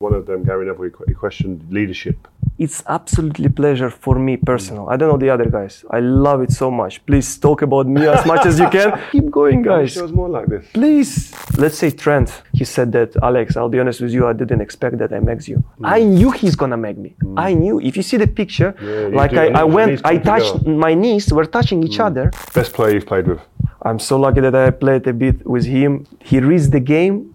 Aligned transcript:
One 0.00 0.14
of 0.14 0.26
them, 0.26 0.44
Gary 0.44 0.64
Neville, 0.64 0.90
he 1.08 1.12
questioned 1.14 1.66
leadership. 1.72 2.28
It's 2.56 2.84
absolutely 2.86 3.48
pleasure 3.48 3.90
for 3.90 4.16
me 4.16 4.36
personal. 4.36 4.88
I 4.88 4.96
don't 4.96 5.08
know 5.08 5.16
the 5.18 5.28
other 5.28 5.46
guys. 5.50 5.84
I 5.90 5.98
love 5.98 6.40
it 6.40 6.52
so 6.52 6.70
much. 6.70 7.04
Please 7.04 7.36
talk 7.36 7.62
about 7.62 7.88
me 7.88 8.06
as 8.06 8.24
much 8.24 8.46
as 8.46 8.60
you 8.60 8.68
can. 8.76 8.96
Keep 9.10 9.28
going, 9.32 9.62
guys. 9.62 10.00
was 10.00 10.12
more 10.12 10.28
like 10.28 10.46
this. 10.46 10.64
Please. 10.72 11.34
Let's 11.58 11.76
say 11.78 11.90
Trent. 11.90 12.42
He 12.52 12.64
said 12.64 12.92
that, 12.92 13.16
Alex, 13.24 13.56
I'll 13.56 13.68
be 13.68 13.80
honest 13.80 14.00
with 14.00 14.12
you, 14.12 14.28
I 14.28 14.34
didn't 14.34 14.60
expect 14.60 14.98
that 14.98 15.12
I 15.12 15.18
make 15.18 15.48
you. 15.48 15.64
I 15.82 16.04
knew 16.04 16.30
he's 16.30 16.54
gonna 16.54 16.76
make 16.76 16.96
me. 16.96 17.16
I 17.36 17.54
knew. 17.54 17.80
If 17.80 17.96
you 17.96 18.04
see 18.04 18.18
the 18.18 18.28
picture, 18.28 18.74
Mm. 18.78 19.10
Yeah, 19.10 19.16
like. 19.16 19.32
I, 19.34 19.46
I 19.62 19.64
went, 19.64 20.00
I 20.06 20.16
touched, 20.18 20.52
together. 20.52 20.70
Mm. 20.70 20.78
my 20.78 20.94
knees 20.94 21.32
were 21.32 21.44
touching 21.46 21.82
each 21.82 21.98
other. 21.98 22.30
Best 22.54 22.72
player 22.72 22.94
you've 22.94 23.06
played 23.06 23.26
with. 23.26 23.40
I'm 23.82 23.98
so 23.98 24.16
lucky 24.16 24.40
that 24.42 24.54
I 24.54 24.70
played 24.70 25.08
a 25.08 25.12
bit 25.12 25.44
with 25.44 25.64
him. 25.64 26.06
He 26.22 26.38
reads 26.38 26.70
the 26.70 26.80
game 26.80 27.32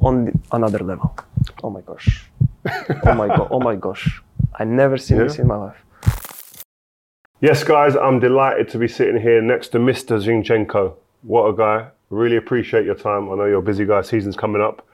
on 0.00 0.40
another 0.52 0.78
level. 0.78 1.16
Oh 1.62 1.70
my 1.70 1.80
gosh. 1.80 2.30
oh 3.06 3.14
my 3.14 3.28
god. 3.28 3.48
Oh 3.50 3.60
my 3.60 3.76
gosh. 3.76 4.20
I 4.58 4.64
never 4.64 4.96
seen 4.96 5.18
this 5.18 5.38
in 5.38 5.46
my 5.46 5.56
life. 5.56 5.84
Yes, 7.40 7.62
guys, 7.62 7.94
I'm 7.94 8.18
delighted 8.18 8.68
to 8.70 8.78
be 8.78 8.88
sitting 8.88 9.20
here 9.20 9.40
next 9.40 9.68
to 9.68 9.78
Mr. 9.78 10.20
Zinchenko. 10.20 10.94
What 11.22 11.46
a 11.48 11.56
guy. 11.56 11.88
Really 12.10 12.36
appreciate 12.36 12.84
your 12.84 12.96
time. 12.96 13.30
I 13.30 13.36
know 13.36 13.44
you're 13.44 13.60
a 13.60 13.62
busy 13.62 13.84
guy, 13.84 14.02
season's 14.02 14.36
coming 14.36 14.60
up. 14.60 14.84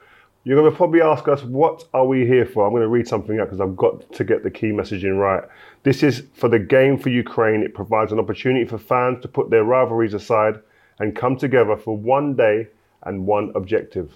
You're 0.43 0.59
going 0.59 0.69
to 0.69 0.77
probably 0.77 1.01
ask 1.01 1.27
us, 1.27 1.41
what 1.41 1.85
are 1.95 2.05
we 2.05 2.27
here 2.27 2.45
for? 2.45 2.67
I'm 2.67 2.71
going 2.71 2.83
to 2.83 2.87
read 2.87 3.07
something 3.07 3.39
out 3.39 3.45
because 3.45 3.61
I've 3.61 3.75
got 3.75 4.11
to 4.13 4.23
get 4.23 4.43
the 4.43 4.51
key 4.51 4.67
messaging 4.67 5.19
right. 5.19 5.43
This 5.81 6.03
is 6.03 6.23
for 6.35 6.47
the 6.47 6.59
game 6.59 6.99
for 6.99 7.09
Ukraine. 7.09 7.63
It 7.63 7.73
provides 7.73 8.11
an 8.11 8.19
opportunity 8.19 8.65
for 8.65 8.77
fans 8.77 9.23
to 9.23 9.27
put 9.27 9.49
their 9.49 9.63
rivalries 9.63 10.13
aside 10.13 10.59
and 10.99 11.15
come 11.15 11.35
together 11.35 11.75
for 11.75 11.97
one 11.97 12.35
day 12.35 12.67
and 13.03 13.25
one 13.25 13.51
objective. 13.55 14.11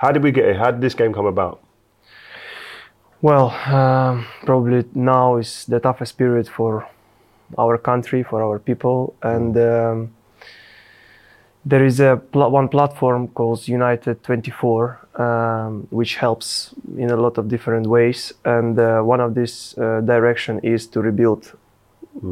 How 0.00 0.12
did 0.12 0.22
we 0.22 0.32
get 0.32 0.44
here? 0.44 0.54
How 0.54 0.70
did 0.70 0.80
this 0.80 0.94
game 0.94 1.12
come 1.12 1.26
about? 1.26 1.60
Well, 3.20 3.50
um, 3.50 4.26
probably 4.46 4.84
now 4.94 5.36
is 5.36 5.66
the 5.66 5.78
toughest 5.78 6.16
period 6.16 6.48
for 6.48 6.88
our 7.58 7.76
country, 7.76 8.22
for 8.22 8.42
our 8.42 8.58
people, 8.58 9.14
and 9.22 9.54
um, 9.58 10.14
there 11.66 11.84
is 11.84 12.00
a 12.00 12.16
pl- 12.32 12.50
one 12.50 12.68
platform 12.68 13.28
called 13.28 13.68
United 13.68 14.24
24, 14.24 15.20
um, 15.20 15.86
which 15.90 16.16
helps 16.16 16.74
in 16.96 17.10
a 17.10 17.16
lot 17.16 17.36
of 17.36 17.48
different 17.48 17.86
ways. 17.86 18.32
And 18.46 18.78
uh, 18.78 19.02
one 19.02 19.20
of 19.20 19.34
this 19.34 19.76
uh, 19.76 20.00
direction 20.00 20.60
is 20.60 20.86
to 20.86 21.02
rebuild 21.02 21.52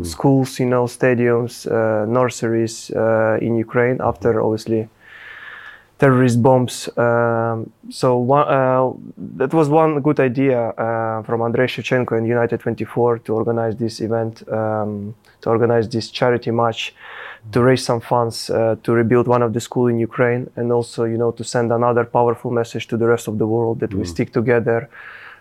schools, 0.02 0.58
you 0.58 0.66
know, 0.66 0.84
stadiums, 0.84 1.70
uh, 1.70 2.06
nurseries 2.06 2.90
uh, 2.92 3.36
in 3.42 3.56
Ukraine 3.56 3.98
after 4.00 4.40
obviously 4.40 4.88
terrorist 5.98 6.42
bombs. 6.42 6.88
Um, 6.96 7.72
so 7.90 8.18
one, 8.18 8.46
uh, 8.48 8.92
that 9.38 9.52
was 9.52 9.68
one 9.68 10.00
good 10.00 10.20
idea 10.20 10.58
uh, 10.70 11.22
from 11.22 11.42
Andrei 11.42 11.66
Shevchenko 11.66 12.16
and 12.16 12.26
United 12.26 12.60
24 12.60 13.18
to 13.20 13.34
organize 13.34 13.76
this 13.76 14.00
event, 14.00 14.48
um, 14.48 15.14
to 15.40 15.50
organize 15.50 15.88
this 15.88 16.10
charity 16.10 16.50
match, 16.50 16.94
to 17.52 17.62
raise 17.62 17.84
some 17.84 18.00
funds 18.00 18.50
uh, 18.50 18.76
to 18.84 18.92
rebuild 18.92 19.26
one 19.26 19.42
of 19.42 19.52
the 19.52 19.60
school 19.60 19.88
in 19.88 19.98
Ukraine, 19.98 20.48
and 20.56 20.70
also 20.70 21.04
you 21.04 21.18
know 21.18 21.32
to 21.32 21.44
send 21.44 21.72
another 21.72 22.04
powerful 22.04 22.50
message 22.50 22.86
to 22.88 22.96
the 22.96 23.06
rest 23.06 23.26
of 23.28 23.38
the 23.38 23.46
world 23.46 23.80
that 23.80 23.92
we 23.92 24.04
stick 24.04 24.32
together. 24.32 24.88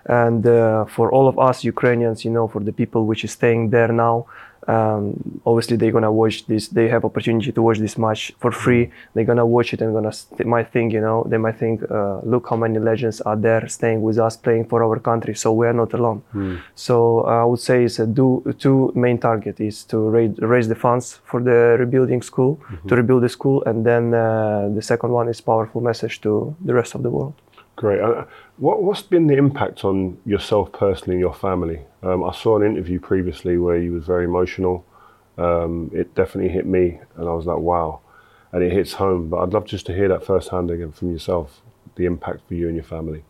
And 0.06 0.48
uh, 0.48 0.86
for 0.86 1.12
all 1.12 1.28
of 1.28 1.38
us 1.38 1.66
Ukrainians, 1.66 2.24
you 2.24 2.32
know, 2.32 2.48
for 2.48 2.62
the 2.62 2.72
people 2.72 3.06
which 3.06 3.26
is 3.26 3.32
staying 3.34 3.72
there 3.72 3.92
now, 3.92 4.26
um, 4.68 5.40
obviously 5.46 5.78
they're 5.78 5.92
gonna 5.92 6.12
watch 6.12 6.46
this. 6.48 6.68
They 6.68 6.88
have 6.90 7.06
opportunity 7.06 7.52
to 7.52 7.62
watch 7.62 7.80
this 7.80 7.98
match 7.98 8.34
for 8.40 8.52
free. 8.52 8.92
They're 9.14 9.24
gonna 9.32 9.46
watch 9.46 9.74
it 9.74 9.82
and 9.82 9.94
gonna 9.94 10.12
st- 10.12 10.46
might 10.48 10.72
think, 10.72 10.94
you 10.94 11.02
know, 11.02 11.26
they 11.30 11.38
might 11.38 11.58
think, 11.58 11.84
uh, 11.90 12.20
look 12.24 12.50
how 12.50 12.58
many 12.58 12.80
legends 12.80 13.22
are 13.22 13.36
there 13.36 13.68
staying 13.68 14.02
with 14.02 14.18
us, 14.20 14.36
playing 14.38 14.66
for 14.66 14.84
our 14.84 15.00
country. 15.00 15.34
So 15.36 15.54
we 15.54 15.68
are 15.68 15.74
not 15.74 15.94
alone. 15.94 16.22
So 16.76 17.22
uh, 17.26 17.44
I 17.44 17.46
would 17.46 17.60
say 17.60 17.86
it's 17.86 18.00
a 18.00 18.08
do, 18.08 18.44
two 18.60 18.92
main 18.96 19.18
target 19.18 19.60
is 19.60 19.84
to 19.86 19.98
raise, 19.98 20.38
raise 20.40 20.68
the 20.68 20.76
funds 20.76 21.20
for 21.26 21.40
the 21.42 21.78
rebuilding 21.80 22.22
school, 22.22 22.60
to 22.88 22.96
rebuild 22.96 23.24
the 23.24 23.30
school, 23.30 23.64
and 23.66 23.86
then 23.86 24.14
uh, 24.14 24.70
the 24.76 24.82
second 24.82 25.12
one 25.12 25.28
is 25.30 25.40
powerful 25.42 25.82
message 25.82 26.22
to 26.22 26.56
the 26.66 26.74
rest 26.74 26.96
of 26.96 27.04
the 27.04 27.10
world. 27.10 27.34
Great. 27.76 28.02
What, 28.58 28.82
what's 28.82 29.04
been 29.04 29.28
the 29.28 29.38
impact 29.38 29.86
on 29.86 30.18
yourself 30.26 30.72
personally 30.72 31.16
and 31.16 31.20
your 31.22 31.34
family? 31.34 31.82
Um, 32.02 32.24
I 32.24 32.34
saw 32.34 32.58
an 32.58 32.66
interview 32.66 33.00
previously 33.00 33.58
where 33.60 33.78
you 33.78 33.94
was 33.94 34.06
very 34.06 34.26
emotional. 34.26 34.84
Um, 35.38 35.92
it 35.94 36.16
definitely 36.16 36.52
hit 36.52 36.66
me, 36.66 37.00
and 37.16 37.30
I 37.30 37.34
was 37.34 37.46
like, 37.46 37.60
wow. 37.60 38.00
And 38.52 38.64
it 38.64 38.72
hits 38.72 38.94
home. 38.94 39.30
But 39.30 39.38
I'd 39.42 39.54
love 39.54 39.66
just 39.66 39.86
to 39.88 39.94
hear 39.94 40.08
that 40.08 40.26
firsthand 40.26 40.72
again 40.72 40.92
from 40.92 41.12
yourself, 41.12 41.62
the 41.96 42.06
impact 42.06 42.48
for 42.48 42.56
you 42.56 42.66
and 42.68 42.76
your 42.76 42.84
family. 42.84 43.24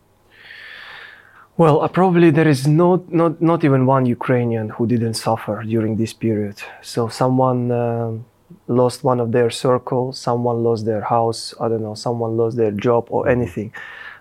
Well, 1.58 1.82
uh, 1.82 1.88
probably 1.88 2.30
there 2.30 2.48
is 2.48 2.66
not, 2.66 3.12
not, 3.12 3.42
not 3.42 3.64
even 3.64 3.84
one 3.84 4.06
Ukrainian 4.06 4.70
who 4.70 4.86
didn't 4.86 5.14
suffer 5.14 5.62
during 5.62 5.96
this 5.96 6.14
period. 6.14 6.56
So 6.80 7.08
someone 7.08 7.70
um 7.70 8.24
lost 8.66 9.04
one 9.04 9.20
of 9.20 9.32
their 9.32 9.50
circle, 9.50 10.12
someone 10.12 10.62
lost 10.62 10.86
their 10.86 11.02
house, 11.02 11.54
I 11.60 11.68
don't 11.68 11.82
know, 11.82 11.94
someone 11.94 12.36
lost 12.36 12.56
their 12.56 12.70
job 12.70 13.08
or 13.10 13.28
anything. 13.28 13.72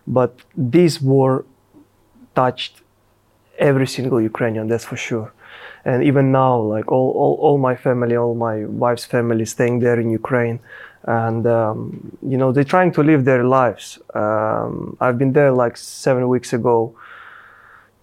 But 0.07 0.39
this 0.55 1.01
war 1.01 1.45
touched 2.35 2.81
every 3.57 3.87
single 3.87 4.21
Ukrainian, 4.21 4.67
that's 4.67 4.85
for 4.85 4.97
sure. 4.97 5.33
And 5.83 6.03
even 6.03 6.31
now, 6.31 6.59
like 6.59 6.91
all, 6.91 7.11
all, 7.11 7.35
all 7.41 7.57
my 7.57 7.75
family, 7.75 8.15
all 8.15 8.35
my 8.35 8.65
wife's 8.65 9.05
family 9.05 9.45
staying 9.45 9.79
there 9.79 9.99
in 9.99 10.09
Ukraine. 10.09 10.59
And, 11.03 11.47
um, 11.47 12.17
you 12.21 12.37
know, 12.37 12.51
they're 12.51 12.71
trying 12.75 12.91
to 12.93 13.03
live 13.03 13.23
their 13.25 13.43
lives. 13.43 13.99
Um, 14.13 14.97
I've 14.99 15.17
been 15.17 15.33
there 15.33 15.51
like 15.51 15.77
seven 15.77 16.27
weeks 16.27 16.51
ago 16.53 16.95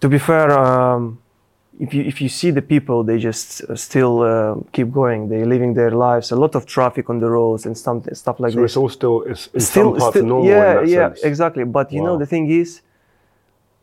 to 0.01 0.09
be 0.09 0.19
fair, 0.19 0.51
um, 0.51 1.19
if 1.79 1.93
you 1.93 2.03
if 2.03 2.21
you 2.21 2.29
see 2.29 2.51
the 2.51 2.61
people, 2.61 3.03
they 3.03 3.17
just 3.17 3.61
uh, 3.63 3.75
still 3.75 4.21
uh, 4.21 4.55
keep 4.71 4.91
going. 4.91 5.29
They're 5.29 5.45
living 5.45 5.73
their 5.73 5.91
lives. 5.91 6.31
A 6.31 6.35
lot 6.35 6.55
of 6.55 6.65
traffic 6.65 7.09
on 7.09 7.19
the 7.19 7.29
roads 7.29 7.65
and 7.65 7.77
some 7.77 8.03
stuff 8.13 8.39
like 8.39 8.53
So 8.53 8.61
this. 8.61 8.71
it's 8.71 8.77
all 8.77 8.89
still 8.89 9.21
it's 9.23 9.49
some 9.67 9.97
parts 9.97 10.17
normal 10.17 10.45
yeah, 10.45 10.81
yeah, 10.81 11.09
sense. 11.09 11.23
exactly. 11.23 11.63
But 11.65 11.91
you 11.91 12.01
know, 12.01 12.17
the 12.17 12.25
thing 12.25 12.49
is, 12.49 12.81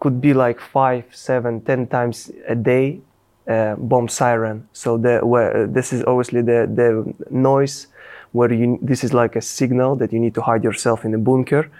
could 0.01 0.21
be 0.21 0.33
like 0.35 0.61
five, 0.61 1.05
seven, 1.13 1.61
ten 1.61 1.87
times 1.87 2.31
a 2.49 2.55
day 2.55 3.01
uh, 3.49 3.75
bomb 3.77 4.09
siren. 4.09 4.69
So 4.73 4.97
the 4.99 5.19
where 5.27 5.67
this 5.67 5.93
is 5.93 6.03
obviously 6.05 6.43
the 6.43 6.67
the 6.75 7.15
noise 7.31 7.89
where 8.33 8.53
you 8.53 8.79
this 8.83 9.05
is 9.05 9.13
like 9.13 9.37
a 9.37 9.41
signal 9.41 9.97
that 9.97 10.13
you 10.13 10.19
need 10.19 10.35
to 10.35 10.43
hide 10.43 10.65
yourself 10.65 11.05
in 11.05 11.15
a 11.15 11.19
bunker. 11.19 11.71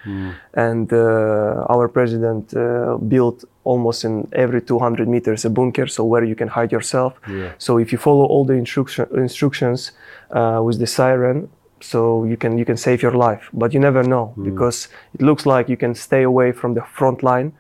And 0.55 0.93
uh, 0.93 1.75
our 1.75 1.89
president 1.89 2.55
uh, 2.55 2.97
built 2.97 3.45
almost 3.65 4.05
in 4.05 4.29
every 4.33 4.61
200 4.61 5.09
meters 5.09 5.45
a 5.45 5.51
bunker, 5.51 5.87
so 5.87 6.05
where 6.05 6.25
you 6.25 6.35
can 6.35 6.49
hide 6.49 6.73
yourself. 6.73 7.13
Yeah. 7.29 7.53
So 7.59 7.79
if 7.79 7.93
you 7.93 7.99
follow 7.99 8.27
all 8.27 8.45
the 8.45 8.55
instruction, 8.55 9.07
instructions 9.15 9.93
uh, 10.31 10.61
with 10.63 10.79
the 10.79 10.87
siren, 10.87 11.49
so 11.81 12.25
you 12.25 12.37
can 12.37 12.59
you 12.59 12.65
can 12.65 12.77
save 12.77 13.03
your 13.03 13.13
life. 13.13 13.49
But 13.53 13.73
you 13.75 13.81
never 13.81 14.03
know 14.03 14.35
because 14.43 14.89
it 15.15 15.23
looks 15.23 15.47
like 15.47 15.69
you 15.69 15.77
can 15.77 15.95
stay 15.95 16.23
away 16.23 16.53
from 16.53 16.75
the 16.75 16.83
front 16.83 17.23
line, 17.23 17.53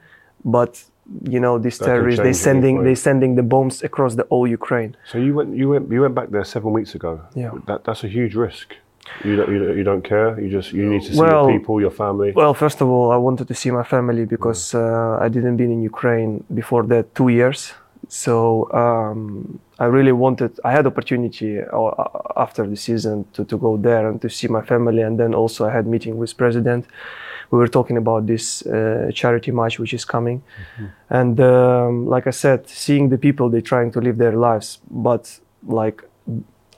but 0.44 0.84
you 1.28 1.40
know 1.40 1.58
these 1.58 1.78
That 1.78 1.86
terrorists 1.86 2.18
they 2.18 2.32
change 2.32 2.36
at 2.36 2.48
any 2.50 2.60
sending 2.60 2.84
they 2.84 2.94
sending 2.94 3.34
the 3.34 3.42
bombs 3.42 3.82
across 3.82 4.14
the 4.14 4.26
whole 4.28 4.46
Ukraine. 4.46 4.96
So 5.10 5.18
you 5.18 5.34
went 5.34 5.56
you 5.56 5.68
went 5.70 5.90
you 5.90 6.00
went 6.00 6.14
back 6.14 6.30
there 6.30 6.44
seven 6.44 6.72
weeks 6.72 6.94
ago. 6.94 7.20
Yeah. 7.34 7.50
That 7.66 7.84
that's 7.84 8.04
a 8.04 8.08
huge 8.08 8.34
risk. 8.34 8.76
You 9.24 9.36
don't 9.36 9.50
you 9.52 9.58
don't, 9.58 9.76
you 9.78 9.84
don't 9.84 10.02
care. 10.02 10.40
You 10.40 10.48
just 10.48 10.72
you 10.72 10.84
need 10.86 11.02
to 11.02 11.12
see 11.12 11.20
Well- 11.20 11.48
your 11.48 11.58
people, 11.58 11.80
your 11.80 11.90
family. 11.90 12.32
Well, 12.32 12.54
first 12.54 12.80
of 12.80 12.88
all, 12.88 13.10
I 13.10 13.16
wanted 13.16 13.46
to 13.48 13.54
see 13.54 13.70
my 13.70 13.84
family 13.84 14.24
because 14.24 14.74
uh, 14.74 15.18
I 15.20 15.28
didn't 15.28 15.56
been 15.56 15.72
in 15.72 15.82
Ukraine 15.82 16.44
before 16.54 16.82
that 16.92 17.14
two 17.14 17.28
years. 17.28 17.72
So 18.08 18.70
um, 18.72 19.60
I 19.78 19.86
really 19.86 20.12
wanted. 20.12 20.58
I 20.64 20.72
had 20.72 20.86
opportunity 20.86 21.60
uh, 21.60 21.90
after 22.36 22.66
the 22.66 22.76
season 22.76 23.24
to, 23.34 23.44
to 23.44 23.56
go 23.56 23.76
there 23.76 24.08
and 24.08 24.20
to 24.22 24.28
see 24.28 24.48
my 24.48 24.62
family, 24.62 25.02
and 25.02 25.18
then 25.18 25.34
also 25.34 25.66
I 25.68 25.72
had 25.72 25.86
meeting 25.86 26.16
with 26.18 26.36
president. 26.36 26.86
We 27.50 27.58
were 27.58 27.68
talking 27.68 27.96
about 27.98 28.26
this 28.26 28.66
uh, 28.66 29.10
charity 29.14 29.50
match 29.52 29.78
which 29.78 29.94
is 29.94 30.04
coming, 30.04 30.42
and 31.10 31.38
um, 31.40 32.06
like 32.06 32.26
I 32.26 32.30
said, 32.30 32.68
seeing 32.68 33.08
the 33.10 33.18
people 33.18 33.50
they 33.50 33.60
trying 33.60 33.92
to 33.92 34.00
live 34.00 34.16
their 34.18 34.36
lives, 34.48 34.80
but 34.90 35.38
like 35.66 36.02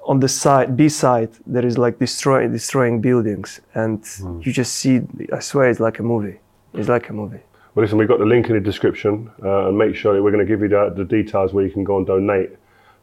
on 0.04 0.20
the 0.20 0.28
side 0.28 0.76
B 0.76 0.88
side 0.88 1.30
there 1.46 1.64
is 1.66 1.76
like 1.78 1.98
destroying 1.98 2.52
destroying 2.52 3.00
buildings 3.00 3.60
and 3.74 4.04
you 4.44 4.52
just 4.52 4.74
see 4.74 5.00
I 5.32 5.40
swear 5.40 5.70
it's 5.70 5.80
like 5.80 5.98
a 5.98 6.02
movie 6.02 6.38
it's 6.74 6.88
like 6.88 7.08
a 7.08 7.12
movie 7.12 7.40
Well, 7.74 7.82
listen, 7.84 7.98
we've 7.98 8.08
got 8.08 8.20
the 8.20 8.24
link 8.34 8.46
in 8.48 8.54
the 8.54 8.60
description, 8.60 9.30
uh, 9.42 9.68
and 9.68 9.76
make 9.76 9.96
sure 9.96 10.14
that 10.14 10.22
we're 10.22 10.30
going 10.30 10.46
to 10.46 10.52
give 10.52 10.62
you 10.62 10.68
the, 10.68 10.92
the 10.94 11.04
details 11.04 11.52
where 11.52 11.64
you 11.64 11.72
can 11.72 11.82
go 11.82 11.96
and 11.98 12.06
donate 12.06 12.50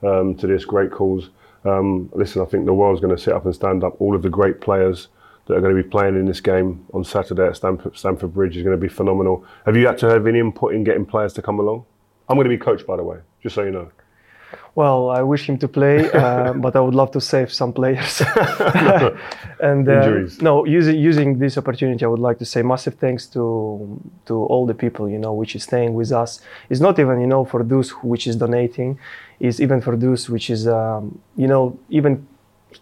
um, 0.02 0.36
to 0.36 0.48
this 0.48 0.64
great 0.64 0.92
cause. 0.92 1.30
Um, 1.66 2.10
listen, 2.14 2.42
I 2.42 2.46
think 2.46 2.66
the 2.66 2.74
world's 2.74 3.02
going 3.02 3.16
to 3.16 3.22
sit 3.22 3.34
up 3.34 3.46
and 3.46 3.54
stand 3.54 3.84
up. 3.84 4.00
All 4.00 4.16
of 4.16 4.22
the 4.22 4.30
great 4.30 4.62
players 4.62 5.10
that 5.46 5.56
are 5.56 5.62
going 5.62 5.76
to 5.76 5.84
be 5.84 5.90
playing 5.90 6.16
in 6.16 6.26
this 6.26 6.40
game 6.40 6.86
on 6.94 7.04
Saturday 7.04 7.48
at 7.48 7.56
Stamford, 7.58 7.98
Stamford 7.98 8.34
Bridge 8.34 8.56
is 8.56 8.64
going 8.64 8.78
to 8.80 8.82
be 8.82 8.88
phenomenal. 8.88 9.44
Have 9.66 9.76
you 9.76 9.86
had 9.88 9.98
to 10.00 10.08
have 10.08 10.26
any 10.26 10.40
input 10.40 10.74
in 10.74 10.84
getting 10.86 11.06
players 11.06 11.34
to 11.34 11.42
come 11.42 11.60
along? 11.60 11.84
I'm 12.30 12.38
going 12.38 12.50
to 12.50 12.58
be 12.58 12.64
coached, 12.70 12.88
by 12.88 12.96
the 12.96 13.04
way, 13.04 13.18
just 13.44 13.56
so 13.56 13.64
you 13.64 13.72
know. 13.72 13.92
Well, 14.76 15.10
I 15.10 15.22
wish 15.22 15.50
him 15.50 15.58
to 15.60 15.68
play, 15.68 16.10
uh, 16.12 16.54
but 16.66 16.76
I 16.76 16.80
would 16.80 16.96
love 16.96 17.12
to 17.12 17.22
save 17.22 17.52
some 17.52 17.74
players. 17.74 18.22
and 19.60 19.88
uh, 19.88 19.92
Injuries. 19.92 20.42
no, 20.42 20.66
using 20.66 20.98
using 20.98 21.40
this 21.40 21.58
opportunity, 21.58 22.06
I 22.06 22.08
would 22.08 22.20
like 22.20 22.40
to 22.40 22.46
say 22.46 22.62
massive 22.62 22.96
thanks 22.96 23.28
to 23.28 24.00
to 24.28 24.34
all 24.52 24.66
the 24.66 24.74
people 24.74 25.10
you 25.10 25.20
know 25.20 25.34
which 25.34 25.56
is 25.56 25.64
staying 25.64 25.94
with 25.94 26.12
us. 26.12 26.42
It's 26.70 26.82
not 26.82 27.00
even 27.00 27.20
you 27.20 27.28
know 27.28 27.44
for 27.46 27.64
those 27.64 27.90
who, 27.90 28.08
which 28.08 28.28
is 28.28 28.36
donating, 28.36 29.00
is 29.40 29.60
even 29.60 29.82
for 29.82 29.96
those 29.96 30.30
which 30.30 30.50
is 30.50 30.68
um, 30.68 31.20
you 31.36 31.48
know 31.48 31.78
even 31.90 32.28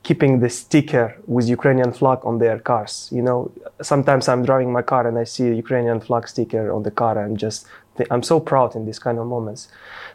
keeping 0.04 0.40
the 0.40 0.50
sticker 0.50 1.18
with 1.26 1.50
Ukrainian 1.50 1.92
flag 1.92 2.20
on 2.24 2.38
their 2.38 2.60
cars. 2.60 3.10
You 3.12 3.22
know, 3.22 3.52
sometimes 3.82 4.28
I'm 4.28 4.44
driving 4.46 4.72
my 4.72 4.82
car 4.82 5.08
and 5.08 5.18
I 5.18 5.24
see 5.24 5.48
a 5.48 5.54
Ukrainian 5.54 6.00
flag 6.00 6.28
sticker 6.28 6.72
on 6.72 6.84
the 6.84 6.92
car. 6.92 7.18
I'm 7.24 7.36
just, 7.36 7.68
I'm 8.12 8.24
so 8.24 8.40
proud 8.40 8.76
in 8.76 8.86
these 8.86 9.00
kind 9.00 9.18
of 9.20 9.28
moments. 9.28 9.70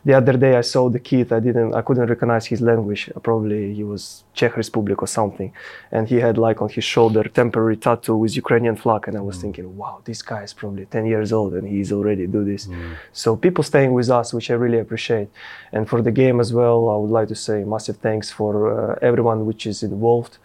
The 0.05 0.15
other 0.15 0.35
day 0.35 0.57
I 0.57 0.61
saw 0.61 0.91
the 0.91 0.99
kid. 1.01 1.33
I 1.33 1.41
didn't, 1.41 1.75
I 1.75 1.83
couldn't 1.83 2.07
recognize 2.07 2.47
his 2.47 2.61
language. 2.61 3.11
Probably 3.23 3.75
he 3.75 3.85
was 3.85 4.25
Czech 4.35 4.57
Republic 4.57 5.03
or 5.03 5.07
something, 5.07 5.53
and 5.91 6.07
he 6.09 6.17
had 6.17 6.37
like 6.37 6.61
on 6.61 6.69
his 6.69 6.85
shoulder 6.85 7.25
temporary 7.25 7.77
tattoo 7.77 8.17
with 8.17 8.37
Ukrainian 8.37 8.77
flag. 8.77 9.09
And 9.09 9.17
I 9.17 9.21
was 9.21 9.39
thinking, 9.39 9.77
wow, 9.77 10.01
this 10.05 10.21
guy 10.23 10.43
is 10.43 10.53
probably 10.53 10.87
10 10.87 11.07
years 11.07 11.33
old 11.33 11.55
and 11.55 11.67
he's 11.67 11.91
already 11.93 12.27
do 12.27 12.45
this. 12.45 12.69
So 13.13 13.37
people 13.37 13.65
staying 13.65 13.93
with 13.93 14.11
us, 14.11 14.35
which 14.35 14.51
I 14.51 14.55
really 14.55 14.79
appreciate. 14.79 15.29
And 15.73 15.89
for 15.89 16.03
the 16.03 16.13
game 16.13 16.41
as 16.41 16.53
well, 16.53 16.89
I 16.91 16.97
would 16.97 17.11
like 17.11 17.29
to 17.29 17.35
say 17.35 17.65
massive 17.65 17.97
thanks 17.99 18.31
for 18.31 18.53
uh, 18.93 18.99
everyone 19.03 19.47
which 19.47 19.67
is 19.67 19.83
involved 19.83 20.39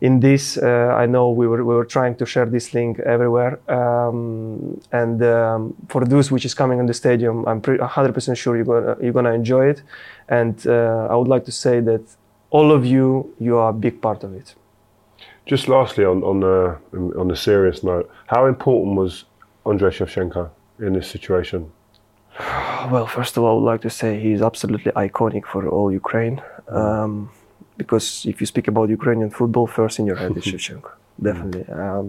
in 0.00 0.20
this. 0.20 0.56
Uh, 0.56 0.94
I 0.96 1.06
know 1.06 1.30
we 1.30 1.46
were 1.46 1.64
we 1.64 1.74
were 1.74 1.84
trying 1.84 2.14
to 2.16 2.26
share 2.26 2.46
this 2.46 2.72
link 2.74 2.98
everywhere, 3.00 3.58
um, 3.70 4.80
and 4.92 5.22
um, 5.22 5.74
for 5.88 6.04
those 6.04 6.30
which 6.30 6.44
is 6.44 6.54
coming 6.54 6.80
on 6.80 6.86
the 6.86 6.94
stadium, 6.94 7.46
I'm 7.46 7.60
pre- 7.60 7.78
100% 7.78 8.36
sure 8.36 8.56
you're 8.56 8.64
gonna 8.64 8.96
you're 9.00 9.12
gonna 9.12 9.32
enjoy 9.32 9.66
it. 9.66 9.82
And 10.28 10.66
uh, 10.66 11.08
I 11.10 11.16
would 11.16 11.28
like 11.28 11.44
to 11.46 11.52
say 11.52 11.80
that 11.80 12.02
all 12.50 12.72
of 12.72 12.84
you, 12.84 13.34
you 13.38 13.58
are 13.58 13.70
a 13.70 13.72
big 13.72 14.00
part 14.00 14.24
of 14.24 14.34
it. 14.34 14.54
Just 15.46 15.68
lastly, 15.68 16.04
on 16.04 16.22
on 16.22 16.40
the 16.40 16.78
on 17.18 17.28
the 17.28 17.36
serious 17.36 17.82
note, 17.82 18.10
how 18.26 18.46
important 18.46 18.96
was 18.96 19.24
Andrei 19.66 19.90
Shevchenko 19.90 20.50
in 20.78 20.92
this 20.94 21.08
situation? 21.08 21.70
Well, 22.90 23.06
first 23.06 23.36
of 23.36 23.42
all, 23.42 23.50
I 23.50 23.54
would 23.60 23.72
like 23.72 23.82
to 23.82 23.90
say 23.90 24.18
he's 24.18 24.40
absolutely 24.40 24.90
iconic 24.92 25.44
for 25.44 25.68
all 25.68 25.92
Ukraine. 25.92 26.40
Um, 26.68 27.30
because 27.82 28.06
if 28.32 28.36
you 28.40 28.46
speak 28.54 28.66
about 28.72 28.86
Ukrainian 28.98 29.30
football, 29.38 29.66
first 29.78 29.94
in 30.00 30.04
your 30.10 30.18
head 30.22 30.36
is 30.38 30.44
Shevchenko, 30.50 30.92
definitely. 31.28 31.64
Um, 31.84 32.06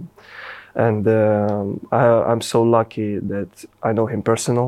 and 0.86 1.04
um, 1.08 1.66
I, 1.92 2.04
I'm 2.30 2.42
so 2.54 2.60
lucky 2.78 3.12
that 3.34 3.52
I 3.88 3.90
know 3.98 4.06
him 4.14 4.22
personal, 4.32 4.68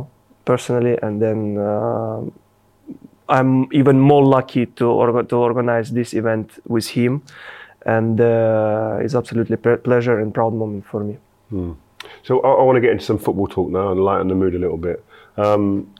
personally, 0.52 0.96
and 1.06 1.14
then 1.26 1.40
um 1.72 2.22
I'm 3.30 3.52
even 3.72 4.00
more 4.12 4.24
lucky 4.38 4.66
to 4.80 4.86
orga- 5.04 5.28
to 5.30 5.36
organize 5.38 5.88
this 6.00 6.14
event 6.14 6.48
with 6.76 6.88
him, 6.98 7.22
and 7.86 8.20
uh, 8.20 9.04
it's 9.04 9.16
absolutely 9.22 9.58
pre- 9.58 9.78
pleasure 9.78 10.20
and 10.22 10.34
proud 10.34 10.54
moment 10.54 10.86
for 10.86 11.02
me. 11.04 11.16
So 12.28 12.32
I, 12.42 12.50
I 12.60 12.64
want 12.68 12.76
to 12.76 12.82
get 12.82 12.92
into 12.92 13.06
some 13.12 13.18
football 13.18 13.48
talk 13.48 13.70
now 13.80 13.92
and 13.92 14.00
lighten 14.10 14.28
the 14.28 14.36
mood 14.36 14.56
a 14.56 14.60
little 14.60 14.82
bit. 14.90 15.04
Um, 15.38 15.94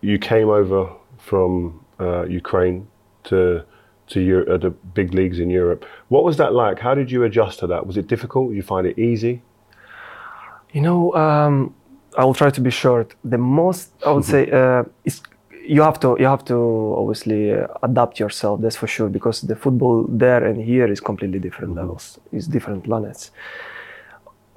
you 0.00 0.18
came 0.18 0.48
over 0.60 0.90
from 1.18 1.80
uh, 1.98 2.24
Ukraine 2.42 2.86
to 3.24 3.64
to 4.08 4.20
Euro- 4.20 4.54
uh, 4.54 4.58
the 4.58 4.70
big 4.70 5.14
leagues 5.14 5.38
in 5.38 5.50
Europe. 5.50 5.84
What 6.08 6.24
was 6.24 6.36
that 6.36 6.52
like? 6.52 6.78
How 6.78 6.94
did 6.94 7.10
you 7.10 7.24
adjust 7.24 7.58
to 7.60 7.66
that? 7.68 7.86
Was 7.86 7.96
it 7.96 8.06
difficult? 8.06 8.50
Did 8.50 8.56
you 8.56 8.62
find 8.62 8.86
it 8.86 8.98
easy? 8.98 9.42
You 10.72 10.82
know, 10.82 11.14
um, 11.14 11.74
I 12.16 12.24
will 12.24 12.34
try 12.34 12.50
to 12.50 12.60
be 12.60 12.70
short. 12.70 13.14
The 13.24 13.38
most 13.38 13.92
I 14.04 14.12
would 14.12 14.24
say 14.24 14.50
uh, 14.50 14.84
is 15.04 15.22
you 15.66 15.82
have 15.82 15.98
to 16.00 16.16
you 16.18 16.26
have 16.26 16.44
to 16.44 16.94
obviously 16.96 17.52
uh, 17.52 17.66
adapt 17.82 18.20
yourself. 18.20 18.60
That's 18.60 18.76
for 18.76 18.86
sure 18.86 19.08
because 19.08 19.40
the 19.42 19.56
football 19.56 20.06
there 20.08 20.44
and 20.44 20.60
here 20.62 20.86
is 20.86 21.00
completely 21.00 21.38
different 21.38 21.74
levels. 21.74 22.18
It's 22.32 22.46
different 22.46 22.84
planets. 22.84 23.30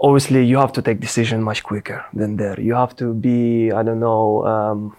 Obviously, 0.01 0.45
you 0.45 0.57
have 0.57 0.71
to 0.73 0.81
take 0.81 0.99
decision 1.01 1.43
much 1.43 1.61
quicker 1.63 2.05
than 2.13 2.37
there. 2.37 2.59
You 2.59 2.73
have 2.75 2.95
to 2.97 3.13
be 3.13 3.71
I 3.71 3.83
don't 3.83 3.99
know. 3.99 4.45
Um, 4.45 4.95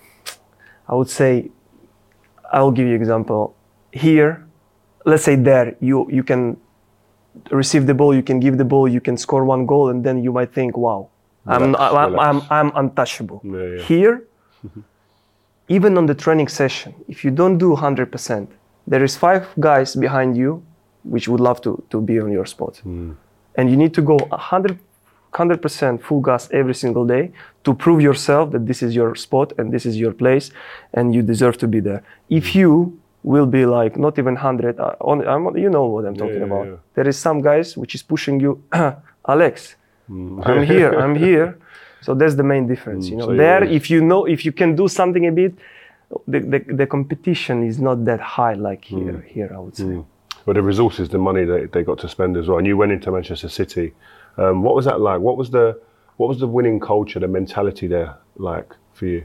I 0.88 0.94
would 0.94 1.08
say 1.08 1.50
I 2.52 2.60
will 2.60 2.72
give 2.72 2.88
you 2.88 2.94
example. 2.94 3.54
Here, 3.92 4.46
let's 5.04 5.24
say 5.24 5.36
there 5.36 5.76
you 5.80 6.06
you 6.10 6.22
can 6.22 6.56
receive 7.50 7.86
the 7.86 7.94
ball, 7.94 8.14
you 8.14 8.22
can 8.22 8.40
give 8.40 8.58
the 8.58 8.64
ball, 8.64 8.88
you 8.88 9.00
can 9.00 9.16
score 9.16 9.44
one 9.44 9.66
goal, 9.66 9.88
and 9.88 10.04
then 10.04 10.22
you 10.22 10.32
might 10.32 10.52
think, 10.52 10.76
"Wow, 10.76 11.08
I'm, 11.46 11.62
Relax, 11.62 11.94
I'm, 11.94 12.18
I'm. 12.18 12.42
I'm 12.50 12.72
untouchable." 12.74 13.40
Yeah, 13.44 13.52
yeah. 13.52 13.82
Here, 13.82 14.24
even 15.68 15.96
on 15.98 16.06
the 16.06 16.14
training 16.14 16.48
session, 16.48 16.94
if 17.08 17.24
you 17.24 17.30
don't 17.30 17.58
do 17.58 17.74
100%, 17.76 18.48
there 18.86 19.04
is 19.04 19.16
five 19.16 19.48
guys 19.58 19.96
behind 19.96 20.36
you 20.36 20.62
which 21.02 21.28
would 21.28 21.40
love 21.40 21.62
to, 21.62 21.82
to 21.88 21.98
be 22.00 22.20
on 22.20 22.30
your 22.30 22.44
spot, 22.44 22.76
hmm. 22.78 23.12
and 23.54 23.70
you 23.70 23.76
need 23.76 23.94
to 23.94 24.02
go 24.02 24.16
100 24.16 24.78
100% 25.32 26.02
full 26.02 26.20
gas 26.20 26.48
every 26.52 26.74
single 26.74 27.06
day 27.06 27.30
to 27.62 27.72
prove 27.72 28.00
yourself 28.00 28.50
that 28.50 28.66
this 28.66 28.82
is 28.82 28.96
your 28.96 29.14
spot 29.14 29.52
and 29.58 29.72
this 29.72 29.86
is 29.86 29.96
your 29.96 30.12
place 30.12 30.50
and 30.94 31.14
you 31.14 31.22
deserve 31.22 31.56
to 31.56 31.68
be 31.68 31.78
there. 31.78 32.02
If 32.28 32.52
hmm. 32.52 32.58
you 32.58 33.00
will 33.22 33.46
be 33.46 33.66
like 33.66 33.96
not 33.96 34.18
even 34.18 34.34
100, 34.34 34.78
uh, 34.78 34.94
on, 35.00 35.26
I'm, 35.26 35.56
you 35.56 35.70
know 35.70 35.86
what 35.86 36.04
I'm 36.06 36.16
talking 36.16 36.38
yeah, 36.38 36.44
about. 36.44 36.66
yeah. 36.66 36.76
There 36.94 37.08
is 37.08 37.18
some 37.18 37.40
guys 37.40 37.76
which 37.76 37.94
is 37.94 38.02
pushing 38.02 38.40
you, 38.40 38.62
Alex, 39.28 39.76
I'm 40.08 40.62
here, 40.64 40.92
I'm 40.98 41.14
here. 41.28 41.58
So 42.02 42.14
that's 42.14 42.34
the 42.34 42.42
main 42.42 42.66
difference. 42.66 43.08
You 43.08 43.16
know, 43.16 43.26
so 43.26 43.36
there 43.36 43.62
if 43.62 43.90
you 43.90 44.00
know 44.00 44.24
if 44.24 44.44
you 44.44 44.52
can 44.52 44.74
do 44.74 44.88
something 44.88 45.26
a 45.26 45.32
bit, 45.32 45.54
the, 46.26 46.40
the, 46.40 46.58
the 46.58 46.86
competition 46.86 47.62
is 47.62 47.78
not 47.78 48.04
that 48.06 48.20
high 48.20 48.54
like 48.54 48.84
here. 48.84 49.24
Here, 49.28 49.52
I 49.54 49.58
would 49.58 49.76
say. 49.76 50.02
But 50.46 50.54
the 50.54 50.62
resources, 50.62 51.10
the 51.10 51.18
money 51.18 51.44
they, 51.44 51.66
they 51.66 51.82
got 51.82 51.98
to 51.98 52.08
spend 52.08 52.36
as 52.36 52.48
well. 52.48 52.58
And 52.58 52.66
you 52.66 52.76
went 52.76 52.92
into 52.92 53.12
Manchester 53.12 53.48
City. 53.48 53.92
Um, 54.38 54.62
what 54.62 54.74
was 54.74 54.86
that 54.86 55.00
like? 55.00 55.20
What 55.20 55.36
was 55.36 55.50
the 55.50 55.78
what 56.16 56.28
was 56.28 56.40
the 56.40 56.48
winning 56.48 56.80
culture, 56.80 57.20
the 57.20 57.28
mentality 57.28 57.86
there 57.86 58.16
like 58.36 58.74
for 58.94 59.06
you? 59.06 59.24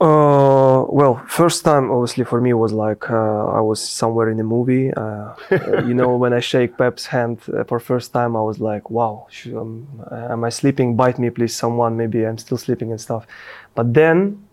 Uh, 0.00 0.84
well, 0.88 1.20
first 1.26 1.64
time 1.64 1.90
obviously 1.90 2.22
for 2.22 2.40
me 2.40 2.52
was 2.52 2.72
like 2.72 3.10
uh, 3.10 3.46
I 3.46 3.60
was 3.60 3.80
somewhere 3.80 4.30
in 4.30 4.38
a 4.38 4.44
movie. 4.44 4.92
Uh, 4.94 5.34
uh, 5.50 5.82
you 5.86 5.92
know, 5.92 6.16
when 6.16 6.32
I 6.32 6.38
shake 6.38 6.78
Pep's 6.78 7.06
hand 7.06 7.40
uh, 7.52 7.64
for 7.64 7.80
first 7.80 8.12
time, 8.12 8.36
I 8.36 8.40
was 8.40 8.60
like, 8.60 8.90
"Wow, 8.90 9.26
sh- 9.28 9.48
um, 9.48 9.88
am 10.12 10.44
I 10.44 10.50
sleeping? 10.50 10.94
Bite 10.94 11.18
me, 11.18 11.30
please, 11.30 11.52
someone. 11.54 11.96
Maybe 11.96 12.24
I'm 12.24 12.38
still 12.38 12.58
sleeping 12.58 12.92
and 12.92 13.00
stuff." 13.00 13.26
But 13.74 13.92
then, 13.92 14.46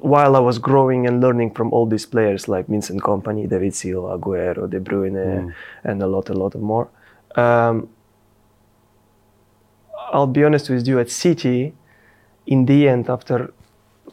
while 0.00 0.34
I 0.34 0.38
was 0.40 0.58
growing 0.58 1.06
and 1.06 1.20
learning 1.20 1.50
from 1.52 1.70
all 1.74 1.84
these 1.84 2.06
players 2.06 2.48
like 2.48 2.68
Vincent 2.68 3.02
Kompany, 3.02 3.46
David 3.46 3.74
Silva, 3.74 4.16
Aguero, 4.16 4.70
De 4.70 4.80
Bruyne, 4.80 5.52
and 5.84 6.02
a 6.02 6.06
lot, 6.06 6.30
a 6.30 6.34
lot 6.34 6.54
more. 6.54 6.88
Um, 7.36 7.90
I'll 10.10 10.26
be 10.26 10.42
honest 10.42 10.70
with 10.70 10.88
you. 10.88 10.98
At 10.98 11.10
City, 11.10 11.74
in 12.46 12.64
the 12.64 12.88
end, 12.88 13.10
after 13.10 13.52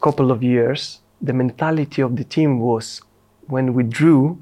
couple 0.00 0.30
of 0.30 0.42
years, 0.42 1.00
the 1.20 1.32
mentality 1.32 2.02
of 2.02 2.16
the 2.16 2.24
team 2.24 2.60
was 2.60 3.00
when 3.46 3.74
we 3.74 3.82
drew, 3.82 4.38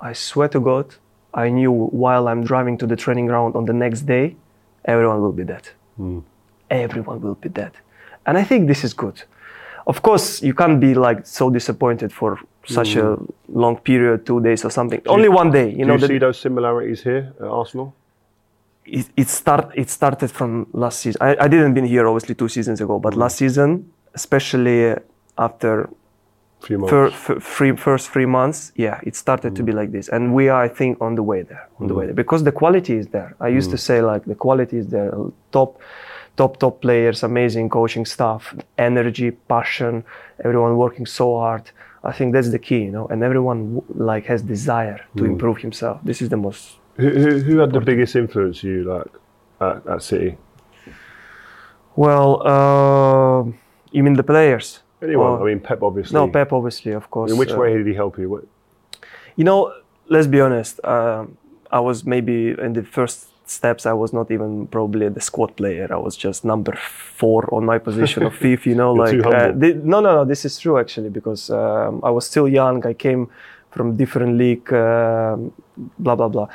I 0.00 0.12
swear 0.12 0.48
to 0.48 0.60
God, 0.60 0.94
I 1.34 1.50
knew 1.50 1.72
while 1.72 2.28
I'm 2.28 2.44
driving 2.44 2.78
to 2.78 2.86
the 2.86 2.96
training 2.96 3.26
ground 3.26 3.54
on 3.56 3.64
the 3.64 3.72
next 3.72 4.02
day, 4.02 4.36
everyone 4.84 5.20
will 5.20 5.32
be 5.32 5.44
dead. 5.44 5.68
Hmm. 5.96 6.20
Everyone 6.70 7.20
will 7.20 7.34
be 7.34 7.48
dead. 7.48 7.72
And 8.26 8.36
I 8.38 8.44
think 8.44 8.68
this 8.68 8.84
is 8.84 8.92
good. 8.92 9.22
Of 9.86 10.02
course, 10.02 10.42
you 10.42 10.54
can't 10.54 10.78
be 10.80 10.94
like 10.94 11.26
so 11.26 11.50
disappointed 11.50 12.12
for 12.12 12.38
such 12.66 12.96
a 12.96 13.14
hmm. 13.14 13.24
long 13.48 13.76
period, 13.78 14.26
two 14.26 14.40
days 14.40 14.64
or 14.64 14.70
something. 14.70 15.00
Only 15.06 15.28
one 15.28 15.50
day, 15.50 15.70
you 15.70 15.78
Do 15.78 15.84
know. 15.86 15.92
you 15.94 16.00
the- 16.00 16.06
see 16.06 16.18
those 16.18 16.38
similarities 16.38 17.02
here 17.02 17.32
at 17.40 17.46
Arsenal? 17.46 17.94
It, 18.88 19.06
it 19.16 19.28
start 19.28 19.72
it 19.74 19.90
started 19.90 20.30
from 20.30 20.66
last 20.72 21.00
season. 21.00 21.20
I, 21.20 21.36
I 21.44 21.48
didn't 21.48 21.74
been 21.74 21.84
here 21.84 22.06
obviously 22.06 22.34
two 22.34 22.48
seasons 22.48 22.80
ago, 22.80 22.98
but 22.98 23.14
mm. 23.14 23.18
last 23.18 23.36
season, 23.36 23.90
especially 24.14 24.94
after 25.36 25.90
few 26.60 26.78
months. 26.78 27.14
fir, 27.14 27.40
three, 27.40 27.76
first 27.76 28.10
three 28.10 28.26
months, 28.26 28.72
yeah, 28.74 29.00
it 29.04 29.14
started 29.16 29.54
to 29.56 29.62
mm. 29.62 29.66
be 29.66 29.72
like 29.72 29.92
this, 29.92 30.08
and 30.08 30.34
we 30.34 30.48
are, 30.48 30.62
I 30.62 30.68
think, 30.68 31.00
on 31.00 31.14
the 31.14 31.22
way 31.22 31.42
there, 31.42 31.68
on 31.78 31.86
the 31.86 31.94
mm. 31.94 31.98
way 31.98 32.06
there, 32.06 32.14
because 32.14 32.44
the 32.44 32.52
quality 32.52 32.94
is 32.94 33.08
there. 33.08 33.36
I 33.40 33.48
used 33.48 33.70
to 33.70 33.78
say 33.78 34.02
like 34.02 34.24
the 34.24 34.34
quality 34.34 34.78
is 34.78 34.88
there, 34.88 35.12
top, 35.52 35.80
top, 36.36 36.58
top 36.58 36.80
players, 36.80 37.22
amazing 37.22 37.68
coaching 37.68 38.06
staff, 38.06 38.54
energy, 38.76 39.30
passion, 39.30 40.04
everyone 40.44 40.76
working 40.76 41.06
so 41.06 41.38
hard. 41.38 41.70
I 42.04 42.12
think 42.12 42.32
that's 42.32 42.50
the 42.50 42.60
key, 42.60 42.82
you 42.84 42.92
know, 42.92 43.06
and 43.08 43.22
everyone 43.22 43.82
like 43.88 44.24
has 44.26 44.42
desire 44.42 45.04
to 45.16 45.24
improve 45.24 45.58
himself. 45.58 46.00
This 46.04 46.22
is 46.22 46.28
the 46.28 46.36
most 46.36 46.77
Who, 46.98 47.38
who, 47.40 47.58
had 47.58 47.72
the 47.72 47.80
biggest 47.80 48.16
influence 48.16 48.64
on 48.64 48.70
you 48.70 48.84
like 48.84 49.06
at, 49.60 49.86
at 49.86 50.02
City? 50.02 50.36
Well, 51.94 52.46
uh, 52.46 53.52
you 53.92 54.02
mean 54.02 54.14
the 54.14 54.22
players? 54.22 54.80
Anyone? 55.02 55.32
Or- 55.32 55.42
I 55.42 55.46
mean, 55.46 55.60
Pep 55.60 55.82
obviously. 55.82 56.14
No, 56.14 56.28
Pep, 56.28 56.52
obviously, 56.52 56.92
of 56.92 57.10
course. 57.10 57.30
In 57.30 57.38
which 57.38 57.52
uh, 57.52 57.56
way 57.56 57.76
did 57.76 57.86
he 57.86 57.94
help 57.94 58.18
you? 58.18 58.28
What, 58.28 58.44
You 59.36 59.44
know, 59.44 59.72
let's 60.08 60.26
be 60.26 60.40
honest. 60.40 60.80
Um, 60.84 61.36
I 61.70 61.80
was 61.80 62.04
maybe 62.04 62.50
in 62.50 62.72
the 62.72 62.82
first 62.82 63.28
steps. 63.48 63.86
I 63.86 63.92
was 63.92 64.12
not 64.12 64.30
even 64.30 64.66
probably 64.66 65.08
the 65.08 65.20
squad 65.20 65.56
player. 65.56 65.86
I 65.90 65.96
was 65.96 66.16
just 66.16 66.44
number 66.44 66.74
four 66.76 67.52
on 67.54 67.64
my 67.64 67.78
position 67.78 68.22
of 68.24 68.34
fifth. 68.44 68.66
You 68.66 68.74
know, 68.74 68.92
like 68.92 69.20
humble. 69.20 69.60
thi- 69.60 69.80
no, 69.84 70.00
no, 70.00 70.14
no. 70.14 70.24
This 70.24 70.44
is 70.44 70.58
true 70.58 70.78
actually 70.78 71.10
because 71.10 71.50
um, 71.50 72.00
I 72.02 72.10
was 72.10 72.26
still 72.26 72.48
young. 72.48 72.84
I 72.86 72.94
came 72.94 73.30
from 73.70 73.96
different 73.96 74.36
league. 74.38 74.72
Um, 74.72 75.52
blah 75.98 76.16
blah 76.16 76.28
blah. 76.28 76.48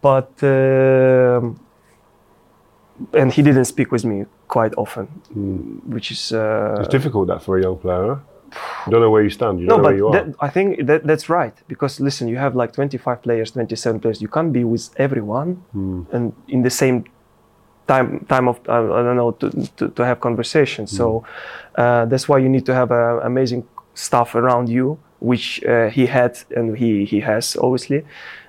But 0.00 0.32
um, 0.42 1.58
and 3.14 3.32
he 3.32 3.42
didn't 3.42 3.64
speak 3.66 3.90
with 3.92 4.04
me 4.04 4.26
quite 4.48 4.74
often, 4.76 5.06
which 5.86 6.10
is 6.10 6.32
uh, 6.32 6.76
it's 6.80 6.88
difficult 6.88 7.28
that 7.28 7.42
for 7.42 7.58
a 7.58 7.62
young 7.62 7.78
player. 7.78 8.18
You 8.86 8.90
don't 8.90 9.00
know 9.00 9.10
where 9.10 9.22
you 9.22 9.30
stand. 9.30 9.60
You 9.60 9.66
no, 9.66 9.76
don't 9.76 9.82
know 9.82 9.88
but 9.88 9.88
where 9.88 9.96
you 9.96 10.08
are. 10.08 10.12
that, 10.12 10.36
I 10.40 10.48
think 10.50 10.86
that, 10.86 11.04
that's 11.06 11.30
right 11.30 11.54
because 11.68 12.00
listen, 12.00 12.28
you 12.28 12.36
have 12.36 12.54
like 12.54 12.72
25 12.74 13.22
players, 13.22 13.50
27 13.52 14.00
players. 14.00 14.20
You 14.20 14.28
can't 14.28 14.52
be 14.52 14.64
with 14.64 14.90
everyone 14.98 15.54
Hmm. 15.72 16.02
and 16.12 16.32
in 16.48 16.62
the 16.62 16.68
same 16.70 17.04
time 17.88 18.26
time 18.28 18.48
of 18.48 18.60
uh, 18.68 18.72
I 18.98 19.02
don't 19.02 19.16
know 19.16 19.30
to, 19.32 19.50
to, 19.76 19.88
to 19.88 20.04
have 20.04 20.20
conversations. 20.20 20.90
Hmm. 20.90 20.96
So 20.96 21.24
uh, 21.76 22.04
that's 22.04 22.28
why 22.28 22.38
you 22.38 22.48
need 22.50 22.66
to 22.66 22.74
have 22.74 22.92
uh, 22.92 23.20
amazing 23.24 23.64
stuff 23.94 24.34
around 24.34 24.68
you, 24.68 24.98
which 25.30 25.62
uh, 25.64 25.88
he 25.96 26.06
had 26.06 26.32
and 26.56 26.76
he 26.76 27.04
he 27.04 27.20
has 27.20 27.56
obviously. 27.56 28.00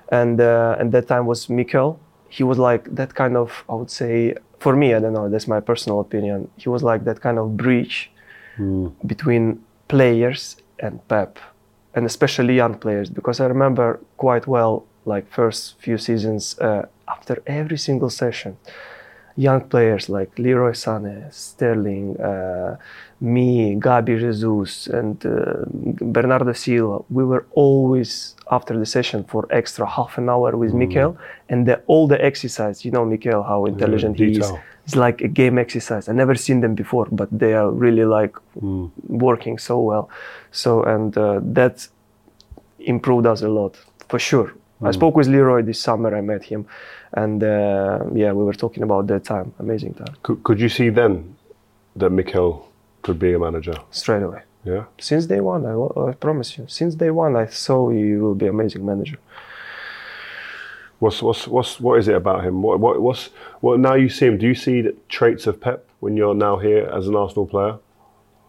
And 0.08 0.40
uh, 0.40 0.76
and 0.80 0.92
that 0.92 1.06
time 1.06 1.24
was 1.26 1.48
Mikel. 1.48 1.98
He 2.28 2.42
was 2.44 2.58
like 2.58 2.82
that 2.96 3.14
kind 3.14 3.36
of 3.36 3.64
I 3.68 3.74
would 3.74 3.90
say 3.90 4.34
for 4.58 4.74
me 4.76 4.86
I 4.96 5.00
don't 5.00 5.12
know 5.12 5.28
that's 5.32 5.48
my 5.48 5.60
personal 5.60 6.00
opinion. 6.00 6.48
He 6.62 6.68
was 6.68 6.82
like 6.82 7.04
that 7.04 7.20
kind 7.20 7.38
of 7.38 7.56
bridge 7.56 8.10
Hmm. 8.56 8.86
between 9.06 9.58
players 9.88 10.56
and 10.78 11.00
Pep, 11.08 11.38
and 11.94 12.06
especially 12.06 12.54
young 12.54 12.74
players, 12.78 13.10
because 13.10 13.40
I 13.44 13.46
remember 13.48 13.98
quite 14.16 14.46
well, 14.46 14.84
like 15.04 15.24
first 15.28 15.74
few 15.80 15.98
seasons, 15.98 16.56
uh, 16.60 16.82
after 17.08 17.34
every 17.46 17.78
single 17.78 18.10
session, 18.10 18.56
young 19.36 19.60
players 19.62 20.08
like 20.08 20.38
Leroy 20.38 20.72
Sané, 20.72 21.32
Sterling, 21.32 22.16
uh, 22.20 22.76
me, 23.20 23.74
Gabi 23.76 24.18
Jesus, 24.18 24.86
and 24.86 25.24
uh, 25.26 25.64
Bernardo 26.00 26.52
Silva, 26.52 27.04
we 27.10 27.24
were 27.24 27.44
always 27.52 28.36
after 28.50 28.78
the 28.78 28.86
session 28.86 29.24
for 29.24 29.46
extra 29.50 29.86
half 29.86 30.18
an 30.18 30.28
hour 30.28 30.56
with 30.56 30.72
Mikel, 30.72 31.16
and 31.48 31.66
the, 31.66 31.80
all 31.86 32.06
the 32.06 32.22
exercise, 32.24 32.84
you 32.84 32.90
know, 32.90 33.04
Mikel, 33.04 33.42
how 33.42 33.64
intelligent 33.64 34.18
he 34.18 34.38
is. 34.38 34.52
It's 34.84 34.96
like 34.96 35.22
a 35.22 35.28
game 35.28 35.58
exercise. 35.58 36.08
I 36.10 36.12
never 36.12 36.34
seen 36.34 36.60
them 36.60 36.74
before, 36.74 37.08
but 37.10 37.28
they 37.32 37.54
are 37.54 37.70
really 37.70 38.04
like 38.04 38.36
working 39.08 39.56
so 39.58 39.80
well. 39.80 40.10
So 40.52 40.82
and 40.82 41.16
uh, 41.16 41.40
that 41.42 41.88
improved 42.80 43.26
us 43.26 43.40
a 43.42 43.48
lot 43.48 43.76
for 44.08 44.18
sure. 44.18 44.52
I 44.82 44.90
spoke 44.90 45.16
with 45.16 45.28
Leroy 45.28 45.62
this 45.62 45.80
summer. 45.80 46.14
I 46.14 46.20
met 46.20 46.44
him, 46.44 46.66
and 47.14 47.42
uh, 47.42 48.04
yeah, 48.14 48.32
we 48.32 48.44
were 48.44 48.54
talking 48.54 48.82
about 48.82 49.06
that 49.06 49.24
time. 49.24 49.52
Amazing 49.58 49.94
time 49.94 50.14
Could, 50.22 50.42
could 50.42 50.60
you 50.60 50.68
see 50.68 50.90
then 50.90 51.36
that 51.96 52.10
Mikel 52.10 52.68
could 53.02 53.18
be 53.18 53.32
a 53.34 53.38
manager? 53.38 53.74
straight 53.90 54.22
away. 54.22 54.42
Yeah. 54.64 54.84
Since 54.98 55.26
day 55.26 55.40
one, 55.40 55.66
I, 55.66 55.74
I 56.10 56.12
promise 56.14 56.56
you. 56.56 56.64
Since 56.68 56.94
day 56.94 57.10
one, 57.10 57.36
I 57.36 57.46
saw 57.46 57.90
he 57.90 58.14
will 58.16 58.34
be 58.34 58.46
amazing 58.46 58.84
manager. 58.86 59.18
What's 61.00 61.20
what's 61.22 61.46
what's 61.46 61.78
what 61.80 61.98
is 61.98 62.08
it 62.08 62.14
about 62.14 62.44
him? 62.44 62.62
What 62.62 62.80
what 62.80 63.00
what's 63.02 63.28
what? 63.60 63.78
Now 63.78 63.94
you 63.94 64.08
see 64.08 64.26
him. 64.26 64.38
Do 64.38 64.46
you 64.46 64.54
see 64.54 64.80
the 64.80 64.94
traits 65.08 65.46
of 65.46 65.60
Pep 65.60 65.86
when 66.00 66.16
you're 66.16 66.34
now 66.34 66.56
here 66.56 66.88
as 66.98 67.08
an 67.08 67.14
Arsenal 67.16 67.46
player? 67.46 67.76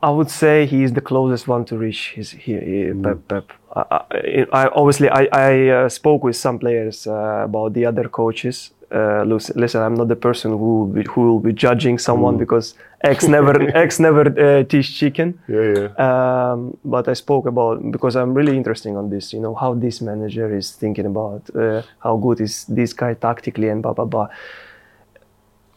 I 0.05 0.11
would 0.11 0.29
say 0.29 0.67
he 0.67 0.83
is 0.83 0.93
the 0.93 1.01
closest 1.01 1.47
one 1.47 1.65
to 1.65 1.77
reach 1.77 2.11
his 2.15 2.29
he, 2.29 2.53
he, 2.69 2.93
Pep. 3.03 3.19
Pep. 3.27 3.45
I, 3.75 3.81
I, 3.91 4.47
I 4.61 4.67
obviously 4.67 5.09
I, 5.09 5.23
I 5.31 5.67
uh, 5.69 5.89
spoke 5.89 6.23
with 6.23 6.35
some 6.35 6.59
players 6.59 7.07
uh, 7.07 7.45
about 7.49 7.73
the 7.73 7.87
other 7.87 8.07
coaches. 8.07 8.71
Uh, 8.91 9.23
listen, 9.23 9.81
I'm 9.81 9.95
not 9.95 10.07
the 10.07 10.15
person 10.15 10.51
who 10.51 10.57
will 10.57 10.91
be, 10.97 11.03
who 11.11 11.21
will 11.21 11.39
be 11.39 11.53
judging 11.53 11.97
someone 11.97 12.37
because 12.37 12.75
X 13.03 13.27
never 13.27 13.53
X 13.75 13.99
never 13.99 14.23
uh, 14.27 14.63
teach 14.63 14.95
chicken. 14.99 15.39
Yeah, 15.47 15.73
yeah. 15.75 15.87
Um, 16.05 16.77
but 16.85 17.07
I 17.07 17.13
spoke 17.13 17.47
about 17.47 17.91
because 17.91 18.15
I'm 18.15 18.35
really 18.35 18.55
interested 18.55 18.95
on 18.95 19.09
this. 19.09 19.33
You 19.33 19.39
know 19.39 19.55
how 19.55 19.73
this 19.73 20.01
manager 20.01 20.55
is 20.55 20.71
thinking 20.71 21.07
about 21.07 21.41
uh, 21.55 21.81
how 21.97 22.17
good 22.17 22.41
is 22.41 22.65
this 22.65 22.93
guy 22.93 23.15
tactically 23.15 23.69
and 23.69 23.81
blah 23.81 23.93
blah 23.93 24.05
blah. 24.05 24.27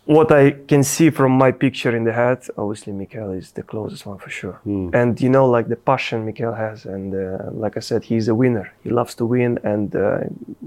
What 0.09 0.33
I 0.33 0.53
can 0.67 0.83
see 0.85 1.11
from 1.11 1.33
my 1.33 1.53
picture 1.53 1.95
in 1.95 2.05
the 2.05 2.15
head, 2.15 2.38
obviously 2.57 2.95
Mikel 2.95 3.31
is 3.33 3.53
the 3.53 3.62
closest 3.62 4.07
one 4.07 4.17
for 4.17 4.31
sure. 4.31 4.59
And 4.95 5.21
you 5.21 5.29
know, 5.29 5.47
like 5.47 5.69
the 5.69 5.77
passion 5.77 6.25
Mikel 6.25 6.55
has, 6.55 6.87
and 6.87 7.15
uh, 7.15 7.50
like 7.53 7.77
I 7.77 7.81
said, 7.81 8.05
he's 8.05 8.27
a 8.27 8.35
winner. 8.35 8.73
He 8.83 8.88
loves 8.88 9.15
to 9.17 9.27
win, 9.27 9.59
and 9.65 9.95
uh, 9.95 10.21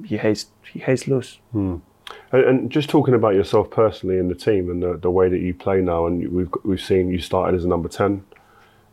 he 0.06 0.18
hates 0.18 0.46
he 0.72 0.80
hates 0.80 1.08
lose. 1.08 1.40
And, 2.32 2.44
and 2.50 2.70
just 2.70 2.88
talking 2.88 3.16
about 3.16 3.34
yourself 3.34 3.72
personally 3.72 4.20
in 4.20 4.28
the 4.28 4.36
team 4.36 4.70
and 4.70 4.84
the, 4.84 4.98
the 4.98 5.10
way 5.10 5.28
that 5.28 5.40
you 5.40 5.56
play 5.56 5.82
now, 5.82 6.06
and 6.06 6.32
we've 6.32 6.54
we've 6.64 6.86
seen 6.92 7.10
you 7.10 7.20
started 7.20 7.58
as 7.58 7.66
a 7.66 7.68
number 7.68 7.90
ten, 7.90 8.24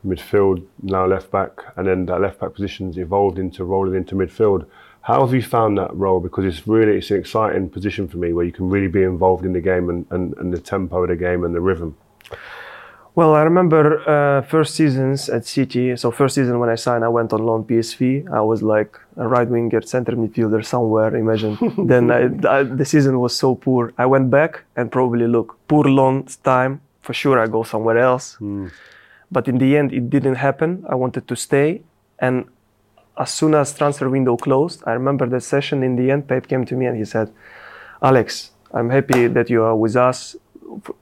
midfield, 0.02 0.64
now 0.82 1.04
left 1.06 1.30
back, 1.30 1.52
and 1.76 1.86
then 1.86 2.06
that 2.06 2.22
left 2.22 2.40
back 2.40 2.54
position's 2.54 2.96
evolved 2.96 3.38
into 3.38 3.64
rolling 3.64 3.96
into 3.96 4.14
midfield. 4.14 4.64
How 5.08 5.24
have 5.24 5.32
you 5.32 5.40
found 5.40 5.78
that 5.78 5.96
role? 5.96 6.20
Because 6.20 6.44
it's 6.44 6.68
really 6.68 6.98
it's 6.98 7.10
an 7.10 7.16
exciting 7.16 7.70
position 7.70 8.08
for 8.08 8.18
me 8.18 8.34
where 8.34 8.44
you 8.44 8.52
can 8.52 8.68
really 8.68 8.88
be 8.88 9.02
involved 9.02 9.42
in 9.46 9.54
the 9.54 9.60
game 9.62 9.88
and, 9.88 10.04
and, 10.10 10.36
and 10.36 10.52
the 10.52 10.60
tempo 10.60 11.02
of 11.02 11.08
the 11.08 11.16
game 11.16 11.44
and 11.44 11.54
the 11.54 11.62
rhythm. 11.62 11.96
Well, 13.14 13.34
I 13.34 13.40
remember 13.40 13.82
uh, 14.06 14.42
first 14.42 14.74
seasons 14.74 15.30
at 15.30 15.46
City. 15.46 15.96
So 15.96 16.10
first 16.10 16.34
season 16.34 16.58
when 16.58 16.68
I 16.68 16.74
signed, 16.74 17.04
I 17.04 17.08
went 17.08 17.32
on 17.32 17.40
loan 17.42 17.64
PSV. 17.64 18.30
I 18.30 18.42
was 18.42 18.62
like 18.62 19.00
a 19.16 19.26
right 19.26 19.48
winger, 19.48 19.80
center 19.80 20.12
midfielder 20.12 20.62
somewhere. 20.62 21.16
Imagine. 21.16 21.56
then 21.86 22.10
I, 22.10 22.20
I, 22.46 22.62
the 22.64 22.84
season 22.84 23.18
was 23.18 23.34
so 23.34 23.54
poor. 23.54 23.94
I 23.96 24.04
went 24.04 24.30
back 24.30 24.64
and 24.76 24.92
probably 24.92 25.26
look 25.26 25.56
poor 25.68 25.84
loan 25.84 26.26
time. 26.44 26.82
For 27.00 27.14
sure, 27.14 27.38
I 27.38 27.46
go 27.46 27.62
somewhere 27.62 27.96
else. 27.96 28.36
But 29.32 29.48
in 29.48 29.56
the 29.56 29.74
end, 29.78 29.94
it 29.94 30.10
didn't 30.10 30.34
happen. 30.34 30.84
I 30.86 30.96
wanted 30.96 31.26
to 31.28 31.34
stay, 31.34 31.80
and 32.18 32.44
as 33.18 33.30
soon 33.30 33.54
as 33.54 33.74
transfer 33.74 34.08
window 34.08 34.36
closed, 34.36 34.82
I 34.86 34.92
remember 34.92 35.26
the 35.26 35.40
session. 35.40 35.82
In 35.82 35.96
the 35.96 36.10
end, 36.10 36.28
Pep 36.28 36.46
came 36.46 36.64
to 36.66 36.74
me 36.76 36.86
and 36.86 36.96
he 36.96 37.04
said, 37.04 37.30
"Alex, 38.00 38.52
I'm 38.72 38.90
happy 38.90 39.26
that 39.26 39.50
you 39.50 39.62
are 39.64 39.76
with 39.76 39.96
us. 39.96 40.36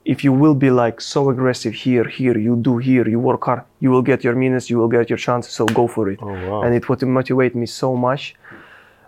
If 0.05 0.25
you 0.25 0.33
will 0.33 0.55
be 0.55 0.71
like 0.71 1.01
so 1.01 1.29
aggressive 1.29 1.75
here, 1.75 2.05
here, 2.05 2.39
you 2.39 2.57
do 2.57 2.79
here, 2.79 3.07
you 3.09 3.19
work 3.19 3.45
hard, 3.45 3.63
you 3.81 3.91
will 3.91 4.03
get 4.03 4.25
your 4.25 4.35
minutes, 4.35 4.71
you 4.71 4.79
will 4.79 4.89
get 4.89 5.11
your 5.11 5.19
chances. 5.19 5.53
So 5.53 5.67
go 5.67 5.87
for 5.87 6.09
it." 6.09 6.19
Oh, 6.23 6.27
wow. 6.49 6.63
And 6.63 6.75
it 6.75 6.89
would 6.89 7.03
motivate 7.03 7.55
me 7.55 7.67
so 7.67 7.95
much. 7.95 8.35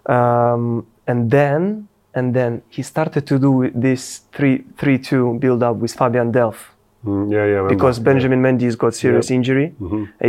Um, 0.06 0.86
and 1.06 1.30
then, 1.30 1.88
and 2.14 2.34
then 2.34 2.62
he 2.68 2.82
started 2.82 3.26
to 3.26 3.38
do 3.38 3.70
this 3.74 4.22
three, 4.32 4.64
three, 4.76 4.98
two 4.98 5.38
build 5.38 5.62
up 5.62 5.76
with 5.76 5.92
Fabian 5.94 6.32
Delph 6.32 6.77
Mm, 7.08 7.32
yeah, 7.36 7.46
yeah. 7.54 7.68
Because 7.74 7.96
Benjamin 8.10 8.40
Mendy's 8.46 8.76
got 8.76 8.92
serious 9.04 9.30
injury, 9.38 9.66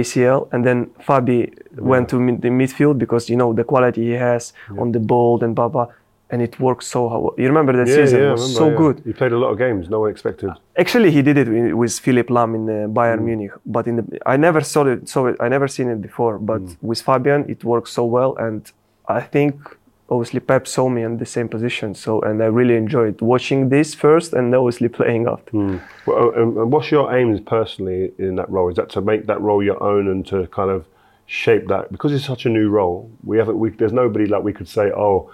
ACL, 0.01 0.39
and 0.53 0.61
then 0.67 0.77
Fabi 1.07 1.39
went 1.91 2.05
to 2.09 2.17
mid- 2.19 2.41
the 2.41 2.49
midfield 2.49 2.97
because 3.03 3.23
you 3.31 3.37
know 3.41 3.49
the 3.59 3.63
quality 3.71 4.01
he 4.11 4.17
has 4.29 4.53
on 4.81 4.87
the 4.95 4.99
ball 5.11 5.43
and 5.43 5.51
blah 5.57 5.67
blah, 5.73 5.87
and 6.31 6.41
it 6.47 6.53
works 6.67 6.85
so. 6.87 6.99
How, 7.11 7.19
you 7.41 7.47
remember 7.53 7.73
that 7.79 7.87
Yeah, 7.89 7.95
season 7.99 8.19
yeah, 8.21 8.31
was 8.31 8.41
remember, 8.41 8.59
so 8.61 8.65
yeah. 8.69 8.77
good. 8.83 8.95
He 9.09 9.13
played 9.19 9.33
a 9.37 9.39
lot 9.43 9.49
of 9.53 9.57
games. 9.65 9.83
No 9.89 9.99
one 10.03 10.11
expected. 10.15 10.49
Actually, 10.83 11.11
he 11.17 11.21
did 11.21 11.37
it 11.37 11.47
with, 11.81 11.99
Philipp 12.05 12.29
Lahm 12.29 12.51
in 12.55 12.63
uh, 12.69 12.87
Bayern 12.97 13.21
Munich, 13.29 13.51
but 13.75 13.83
in 13.89 13.95
the 13.97 14.03
I 14.33 14.35
never 14.37 14.61
saw 14.61 14.85
it. 14.93 15.09
Saw 15.09 15.27
it. 15.27 15.35
I 15.45 15.47
never 15.55 15.67
seen 15.67 15.87
it 15.89 16.01
before, 16.01 16.35
but 16.51 16.61
with 16.89 17.01
Fabian, 17.01 17.41
it 17.53 17.63
works 17.63 17.91
so 17.91 18.03
well, 18.05 18.31
and 18.47 18.61
I 19.19 19.21
think 19.33 19.55
obviously 20.09 20.39
Pep 20.39 20.67
saw 20.67 20.89
me 20.89 21.03
in 21.03 21.17
the 21.17 21.25
same 21.25 21.47
position. 21.47 21.93
So, 21.93 22.21
and 22.21 22.41
I 22.41 22.47
really 22.47 22.75
enjoyed 22.75 23.21
watching 23.21 23.69
this 23.69 23.93
first, 23.93 24.33
and 24.33 24.53
obviously 24.53 24.89
playing 24.89 25.27
after. 25.27 25.81
Well, 26.05 26.33
um, 26.35 26.57
and 26.57 26.71
what's 26.71 26.91
your 26.91 27.15
aims 27.15 27.39
personally 27.41 28.11
in 28.17 28.35
that 28.35 28.49
role? 28.49 28.69
Is 28.69 28.75
that 28.75 28.89
to 28.91 29.01
make 29.01 29.27
that 29.27 29.39
role 29.41 29.63
your 29.63 29.81
own 29.81 30.07
and 30.07 30.25
to 30.27 30.47
kind 30.47 30.71
of 30.71 30.85
shape 31.25 31.67
that? 31.67 31.91
Because 31.91 32.11
it's 32.13 32.25
such 32.25 32.45
a 32.45 32.49
new 32.49 32.69
role. 32.69 33.09
We 33.23 33.37
haven't. 33.37 33.59
We, 33.59 33.69
there's 33.69 33.93
nobody 33.93 34.25
like 34.25 34.43
we 34.43 34.53
could 34.53 34.67
say, 34.67 34.91
oh, 34.91 35.31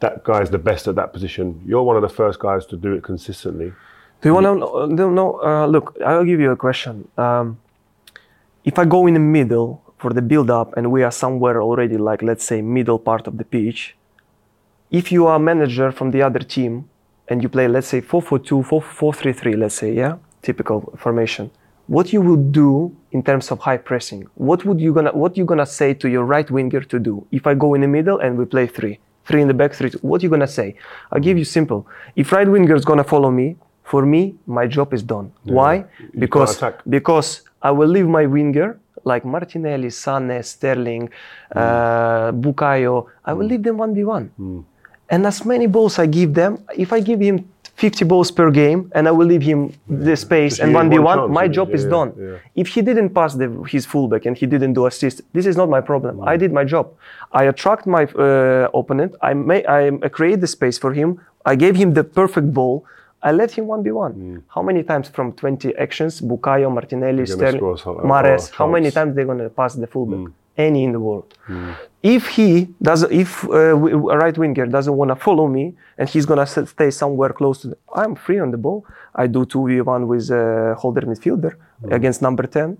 that 0.00 0.24
guy's 0.24 0.50
the 0.50 0.58
best 0.58 0.88
at 0.88 0.94
that 0.96 1.12
position. 1.12 1.60
You're 1.66 1.82
one 1.82 1.96
of 1.96 2.02
the 2.02 2.08
first 2.08 2.38
guys 2.38 2.66
to 2.66 2.76
do 2.76 2.94
it 2.94 3.02
consistently. 3.02 3.72
Do 4.20 4.28
you 4.28 4.34
want 4.34 4.46
to 4.46 4.54
know? 4.94 5.08
know 5.10 5.42
uh, 5.42 5.66
look, 5.66 5.96
I'll 6.04 6.24
give 6.24 6.40
you 6.40 6.50
a 6.50 6.56
question. 6.56 7.08
Um, 7.18 7.58
if 8.64 8.78
I 8.78 8.84
go 8.86 9.06
in 9.06 9.14
the 9.14 9.20
middle 9.20 9.82
for 9.98 10.12
the 10.12 10.22
build 10.22 10.50
up 10.50 10.76
and 10.76 10.90
we 10.90 11.02
are 11.02 11.10
somewhere 11.10 11.60
already, 11.62 11.98
like 11.98 12.22
let's 12.22 12.44
say 12.44 12.62
middle 12.62 12.98
part 12.98 13.26
of 13.26 13.36
the 13.36 13.44
pitch, 13.44 13.96
if 14.98 15.10
you 15.10 15.26
are 15.26 15.36
a 15.36 15.44
manager 15.52 15.90
from 15.98 16.08
the 16.14 16.22
other 16.22 16.38
team 16.56 16.72
and 17.28 17.42
you 17.42 17.48
play, 17.48 17.66
let's 17.68 17.88
say 17.88 18.00
4 18.00 18.22
4 18.22 18.38
2, 18.38 18.62
4 18.62 18.82
4 18.82 19.12
3 19.12 19.32
3, 19.32 19.56
let's 19.56 19.74
say, 19.74 19.92
yeah, 19.92 20.16
typical 20.42 20.78
formation, 20.96 21.50
what 21.86 22.12
you 22.12 22.20
would 22.28 22.52
do 22.52 22.94
in 23.12 23.22
terms 23.22 23.50
of 23.50 23.58
high 23.58 23.76
pressing? 23.88 24.22
What 24.48 24.64
would 24.64 24.80
you 24.80 24.92
gonna 24.96 25.12
what 25.12 25.36
you 25.36 25.44
gonna 25.44 25.66
say 25.66 25.94
to 25.94 26.08
your 26.08 26.24
right 26.24 26.48
winger 26.50 26.82
to 26.92 26.98
do? 26.98 27.26
If 27.32 27.46
I 27.46 27.54
go 27.54 27.74
in 27.74 27.80
the 27.86 27.88
middle 27.98 28.18
and 28.24 28.38
we 28.38 28.44
play 28.44 28.66
three, 28.66 28.94
three 29.26 29.42
in 29.44 29.48
the 29.48 29.54
back, 29.62 29.72
three, 29.78 29.90
what 30.10 30.22
you 30.22 30.28
gonna 30.34 30.46
say? 30.60 30.68
I'll 31.12 31.20
give 31.28 31.36
you 31.42 31.44
simple. 31.58 31.80
If 32.16 32.32
right 32.32 32.48
winger 32.48 32.74
is 32.76 32.84
gonna 32.84 33.04
follow 33.14 33.30
me, 33.40 33.56
for 33.82 34.02
me, 34.06 34.22
my 34.46 34.66
job 34.76 34.94
is 34.94 35.02
done. 35.02 35.26
Why? 35.58 35.74
Because 36.24 36.52
because 36.96 37.28
I 37.62 37.70
will 37.78 37.88
leave 37.96 38.08
my 38.08 38.24
winger 38.36 38.68
like 39.04 39.24
Martinelli, 39.34 39.90
Sane, 39.90 40.36
Sterling, 40.42 41.04
Hmm. 41.52 41.58
uh, 41.58 42.32
Bukayo. 42.44 42.94
I 43.24 43.32
will 43.36 43.46
leave 43.52 43.62
them 43.68 43.76
one 43.84 43.92
v 43.94 44.04
one. 44.16 44.26
And 45.10 45.26
as 45.26 45.44
many 45.44 45.66
balls 45.66 45.98
I 45.98 46.06
give 46.06 46.34
them, 46.34 46.58
if 46.76 46.92
I 46.92 47.00
give 47.00 47.20
him 47.20 47.48
50 47.76 48.04
balls 48.04 48.30
per 48.30 48.50
game 48.50 48.90
and 48.94 49.08
I 49.08 49.10
will 49.10 49.26
leave 49.26 49.42
him 49.42 49.72
the 49.88 50.16
space 50.16 50.60
and 50.60 50.72
one 50.72 50.88
v 50.88 50.98
one 50.98 51.04
one, 51.04 51.18
chance, 51.18 51.34
my 51.34 51.48
job 51.48 51.70
is 51.74 51.84
done. 51.84 52.12
yeah. 52.16 52.38
If 52.54 52.68
he 52.68 52.82
didn't 52.82 53.10
pass 53.10 53.34
the, 53.34 53.48
his 53.68 53.84
fullback 53.84 54.26
and 54.26 54.36
he 54.36 54.46
didn't 54.46 54.74
do 54.74 54.86
assist, 54.86 55.22
this 55.32 55.46
is 55.46 55.56
not 55.56 55.68
my 55.68 55.80
problem. 55.80 56.18
Mm. 56.18 56.28
I 56.28 56.36
did 56.36 56.52
my 56.52 56.64
job. 56.64 56.92
I 57.32 57.44
attract 57.44 57.86
my 57.86 58.04
uh, 58.04 58.68
opponent. 58.72 59.16
I 59.20 59.34
may 59.34 59.60
I 59.66 59.90
create 60.08 60.40
the 60.40 60.46
space 60.46 60.78
for 60.78 60.92
him. 60.92 61.20
I 61.44 61.56
gave 61.56 61.74
him 61.74 61.94
the 61.94 62.04
perfect 62.04 62.52
ball. 62.54 62.84
I 63.22 63.32
let 63.32 63.50
him 63.50 63.66
one 63.66 63.82
v 63.82 63.90
one. 63.90 64.12
Mm. 64.14 64.42
How 64.54 64.62
many 64.62 64.82
times 64.84 65.08
from 65.08 65.32
20 65.32 65.74
actions, 65.76 66.20
Bukayo, 66.20 66.72
Martinelli, 66.72 67.26
Sterling, 67.26 67.60
Mahrez, 68.10 68.50
oh, 68.50 68.54
how 68.58 68.66
many 68.68 68.90
times 68.92 69.16
they're 69.16 69.26
gonna 69.26 69.50
pass 69.50 69.74
the 69.74 69.86
fullback? 69.88 70.20
Mm. 70.20 70.32
Any 70.56 70.84
in 70.84 70.92
the 70.92 71.00
world. 71.00 71.34
If 72.02 72.28
he 72.28 72.68
does, 72.80 73.02
if 73.04 73.44
uh, 73.48 73.76
a 74.14 74.16
right 74.22 74.36
winger 74.36 74.66
doesn't 74.66 74.94
want 74.94 75.08
to 75.10 75.16
follow 75.16 75.46
me 75.48 75.74
and 75.98 76.08
he's 76.08 76.26
gonna 76.26 76.46
stay 76.46 76.90
somewhere 76.90 77.30
close 77.30 77.62
to, 77.62 77.68
the, 77.68 77.76
I'm 77.94 78.14
free 78.14 78.38
on 78.38 78.50
the 78.50 78.58
ball. 78.58 78.84
I 79.14 79.26
do 79.26 79.44
two 79.46 79.66
v 79.66 79.80
one 79.80 80.06
with 80.06 80.30
uh, 80.30 80.74
holder 80.74 81.00
midfielder 81.02 81.52
against 81.90 82.20
number 82.22 82.44
ten, 82.46 82.76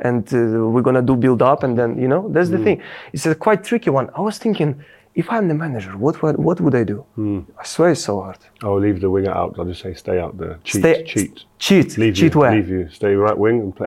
and 0.00 0.24
uh, 0.34 0.68
we're 0.72 0.82
gonna 0.82 1.02
do 1.02 1.14
build 1.16 1.40
up, 1.40 1.62
and 1.62 1.78
then 1.78 1.90
you 2.02 2.08
know 2.08 2.28
that's 2.34 2.50
the 2.50 2.58
thing. 2.58 2.82
It's 3.12 3.26
a 3.26 3.34
quite 3.34 3.62
tricky 3.64 3.90
one. 3.90 4.10
I 4.18 4.20
was 4.20 4.38
thinking, 4.38 4.84
if 5.14 5.30
I'm 5.30 5.46
the 5.48 5.54
manager, 5.54 5.92
what 5.96 6.20
would, 6.22 6.36
what 6.38 6.60
would 6.60 6.74
I 6.74 6.84
do? 6.84 6.98
I 7.60 7.64
swear 7.64 7.90
it's 7.90 8.04
so 8.04 8.20
hard. 8.20 8.38
I'll 8.62 8.80
leave 8.80 9.00
the 9.00 9.08
winger 9.08 9.30
out. 9.30 9.54
I'll 9.58 9.64
just 9.64 9.82
say 9.82 9.94
stay 9.94 10.18
out 10.18 10.36
there. 10.36 10.58
Cheat, 10.64 10.82
Stay- 10.82 11.04
cheat. 11.04 11.44
Cheat, 11.58 11.96
Leave 11.96 12.14
cheat 12.16 12.34
you, 12.34 12.40
where? 12.40 12.52
leave 12.56 12.68
you. 12.68 12.88
Stay 12.90 13.14
right 13.14 13.38
wing 13.38 13.60
and 13.60 13.74
play. 13.76 13.86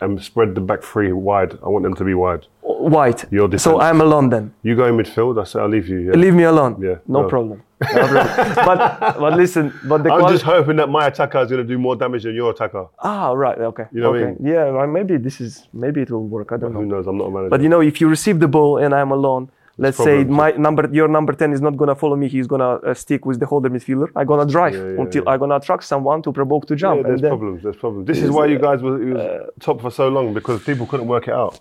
And 0.00 0.22
spread 0.22 0.54
the 0.54 0.60
back 0.60 0.82
three 0.82 1.12
wide. 1.12 1.58
I 1.64 1.68
want 1.68 1.82
them 1.82 1.94
to 1.96 2.04
be 2.04 2.14
wide. 2.14 2.46
White. 2.62 3.24
Your 3.32 3.50
so. 3.58 3.80
I'm 3.80 4.00
alone 4.00 4.28
then. 4.30 4.54
You 4.62 4.76
go 4.76 4.84
in 4.86 4.96
midfield. 4.96 5.40
I 5.40 5.44
say 5.44 5.58
I'll 5.58 5.68
leave 5.68 5.88
you. 5.88 5.98
Yeah. 5.98 6.12
Leave 6.12 6.34
me 6.34 6.44
alone. 6.44 6.80
Yeah, 6.80 6.96
No 7.08 7.28
problem. 7.28 7.62
No 7.80 7.88
problem. 8.06 8.26
but 8.68 9.18
but 9.18 9.32
listen, 9.36 9.72
but 9.84 10.04
the 10.04 10.12
I'm 10.12 10.20
quali- 10.20 10.34
just 10.34 10.44
hoping 10.44 10.76
that 10.76 10.88
my 10.88 11.06
attacker 11.06 11.40
is 11.40 11.50
going 11.50 11.62
to 11.66 11.68
do 11.74 11.78
more 11.78 11.96
damage 11.96 12.22
than 12.24 12.34
your 12.34 12.50
attacker. 12.50 12.86
ah 13.00 13.32
right 13.32 13.58
okay 13.58 13.86
You 13.92 14.00
know 14.02 14.10
what 14.12 14.22
I 14.22 14.26
mean? 14.26 14.36
yeah 14.52 14.70
well, 14.70 14.86
maybe 14.86 15.16
this 15.16 15.40
is 15.40 15.66
maybe 15.72 16.02
it 16.02 16.10
will 16.10 16.26
work 16.26 16.52
I 16.52 16.56
don't 16.58 16.72
know. 16.74 16.80
Who 16.80 16.86
knows? 16.86 17.06
I'm 17.08 17.18
not 17.18 17.26
a 17.26 17.30
manager. 17.30 17.50
But 17.50 17.60
you 17.62 17.68
know, 17.68 17.80
if 17.80 18.00
you 18.00 18.08
receive 18.08 18.38
the 18.40 18.48
ball 18.48 18.78
and 18.78 18.94
I'm 18.94 19.10
alone, 19.12 19.50
let's 19.78 19.96
say 19.96 20.24
my 20.24 20.50
number, 20.52 20.88
your 20.92 21.08
number 21.08 21.32
ten 21.32 21.52
is 21.52 21.60
not 21.60 21.76
gonna 21.76 21.94
follow 21.94 22.16
me. 22.16 22.28
He's 22.28 22.46
gonna 22.46 22.72
uh, 22.90 22.94
stick 22.94 23.24
with 23.24 23.38
the 23.40 23.46
holder 23.46 23.70
midfielder. 23.70 24.08
I'm 24.16 24.26
gonna 24.26 24.44
drive 24.56 24.74
Yeah, 24.74 24.80
yeah, 24.94 25.00
until 25.02 25.22
yeah. 25.24 25.30
I'm 25.30 25.38
gonna 25.40 25.56
attract 25.56 25.84
someone 25.84 26.20
to 26.22 26.32
provoke 26.32 26.66
to 26.66 26.74
yeah, 26.74 26.78
jump. 26.84 27.02
there's 27.04 27.14
and 27.14 27.24
then, 27.24 27.30
problems. 27.30 27.62
There's 27.62 27.76
problems. 27.76 28.06
This 28.06 28.18
is 28.18 28.30
why 28.30 28.46
you 28.46 28.58
guys 28.58 28.82
were 28.82 28.98
was 28.98 29.50
top 29.60 29.80
for 29.80 29.90
so 29.90 30.08
long 30.08 30.34
because 30.34 30.62
people 30.64 30.86
couldn't 30.86 31.08
work 31.08 31.28
it 31.28 31.34
out. 31.34 31.60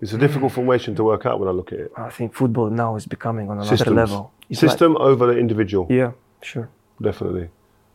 It's 0.00 0.12
a 0.12 0.18
difficult 0.18 0.52
formation 0.52 0.94
to 0.96 1.04
work 1.04 1.24
out 1.26 1.40
when 1.40 1.48
I 1.48 1.52
look 1.52 1.72
at 1.72 1.78
it. 1.80 1.92
I 1.96 2.10
think 2.10 2.34
football 2.34 2.68
now 2.70 2.96
is 2.96 3.06
becoming 3.06 3.48
on 3.50 3.56
another 3.58 3.76
Systems. 3.76 3.96
level. 3.96 4.32
It's 4.50 4.62
like- 4.62 4.70
System 4.70 4.96
over 4.98 5.26
the 5.26 5.38
individual. 5.38 5.86
yeah, 5.88 6.12
sure. 6.42 6.68
Definitely. 7.00 7.48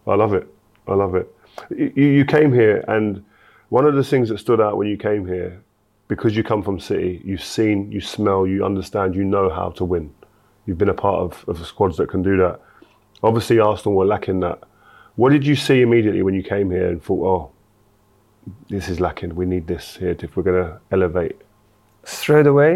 I 0.08 0.16
love 0.16 0.34
it. 0.34 0.48
I 0.88 0.96
love 0.96 1.14
it. 1.16 1.28
You, 1.70 1.92
you 2.18 2.26
came 2.26 2.52
here, 2.54 2.84
and 2.88 3.24
one 3.70 3.86
of 3.86 3.94
the 3.96 4.04
things 4.04 4.30
that 4.30 4.40
stood 4.40 4.60
out 4.60 4.78
when 4.78 4.88
you 4.88 4.98
came 4.98 5.28
here, 5.28 5.62
because 6.12 6.36
you 6.36 6.44
come 6.44 6.62
from 6.62 6.78
City, 6.78 7.22
you've 7.24 7.42
seen, 7.42 7.90
you 7.90 8.02
smell, 8.02 8.46
you 8.46 8.66
understand, 8.66 9.16
you 9.16 9.24
know 9.24 9.50
how 9.50 9.70
to 9.70 9.86
win. 9.86 10.14
You've 10.66 10.78
been 10.78 10.90
a 10.90 10.94
part 10.94 11.20
of, 11.20 11.46
of 11.48 11.66
squads 11.66 11.96
that 11.96 12.10
can 12.10 12.22
do 12.22 12.36
that. 12.36 12.60
Obviously, 13.24 13.60
Arsenal 13.60 13.96
were 13.96 14.06
lacking 14.06 14.42
that. 14.42 14.60
What 15.16 15.30
did 15.32 15.48
you 15.48 15.56
see 15.56 15.80
immediately 15.82 16.22
when 16.22 16.34
you 16.34 16.44
came 16.44 16.70
here 16.70 16.90
and 16.90 17.02
thought, 17.02 17.24
oh, 17.26 17.52
this 18.68 18.90
is 18.90 19.00
lacking. 19.00 19.36
We 19.36 19.46
need 19.46 19.68
this 19.68 19.96
here 19.96 20.18
if 20.20 20.36
we're 20.36 20.44
going 20.44 20.62
to 20.66 20.82
elevate. 20.92 21.38
straight 22.04 22.48
away 22.48 22.72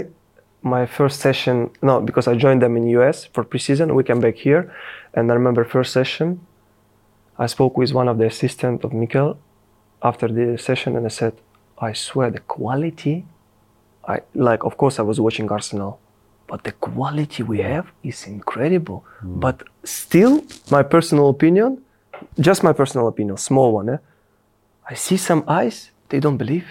my 0.62 0.86
first 0.86 1.20
session 1.28 1.56
no 1.88 1.94
because 2.10 2.28
i 2.32 2.34
joined 2.46 2.62
them 2.62 2.74
in 2.78 2.86
us 3.08 3.18
for 3.34 3.44
preseason 3.52 3.86
we 4.00 4.04
came 4.10 4.22
back 4.28 4.38
here 4.48 4.64
and 5.16 5.24
i 5.32 5.34
remember 5.42 5.64
first 5.64 5.92
session 6.00 6.28
i 7.46 7.48
spoke 7.56 7.74
with 7.82 7.92
one 8.02 8.08
of 8.12 8.18
the 8.20 8.28
assistant 8.34 8.78
of 8.86 8.92
Mikel 9.02 9.32
after 10.10 10.28
the 10.38 10.48
session 10.68 10.96
and 10.98 11.06
i 11.12 11.14
said 11.22 11.34
i 11.80 11.94
swear 11.94 12.30
the 12.32 12.40
quality 12.40 13.26
i 14.08 14.20
like 14.34 14.64
of 14.64 14.78
course 14.78 15.00
i 15.00 15.02
was 15.04 15.20
watching 15.20 15.50
arsenal 15.52 16.00
but 16.48 16.64
the 16.64 16.72
quality 16.74 17.42
we 17.44 17.60
have 17.60 17.86
is 18.04 18.28
incredible 18.28 19.04
but 19.24 19.64
still 19.84 20.44
my 20.72 20.84
personal 20.84 21.30
opinion 21.30 21.82
just 22.40 22.64
my 22.64 22.74
personal 22.74 23.08
opinion 23.08 23.38
small 23.38 23.72
one 23.74 23.90
eh? 23.90 23.98
I 24.88 24.94
see 24.94 25.18
some 25.18 25.44
eyes, 25.48 25.90
they 26.10 26.20
don't 26.20 26.38
believe. 26.38 26.68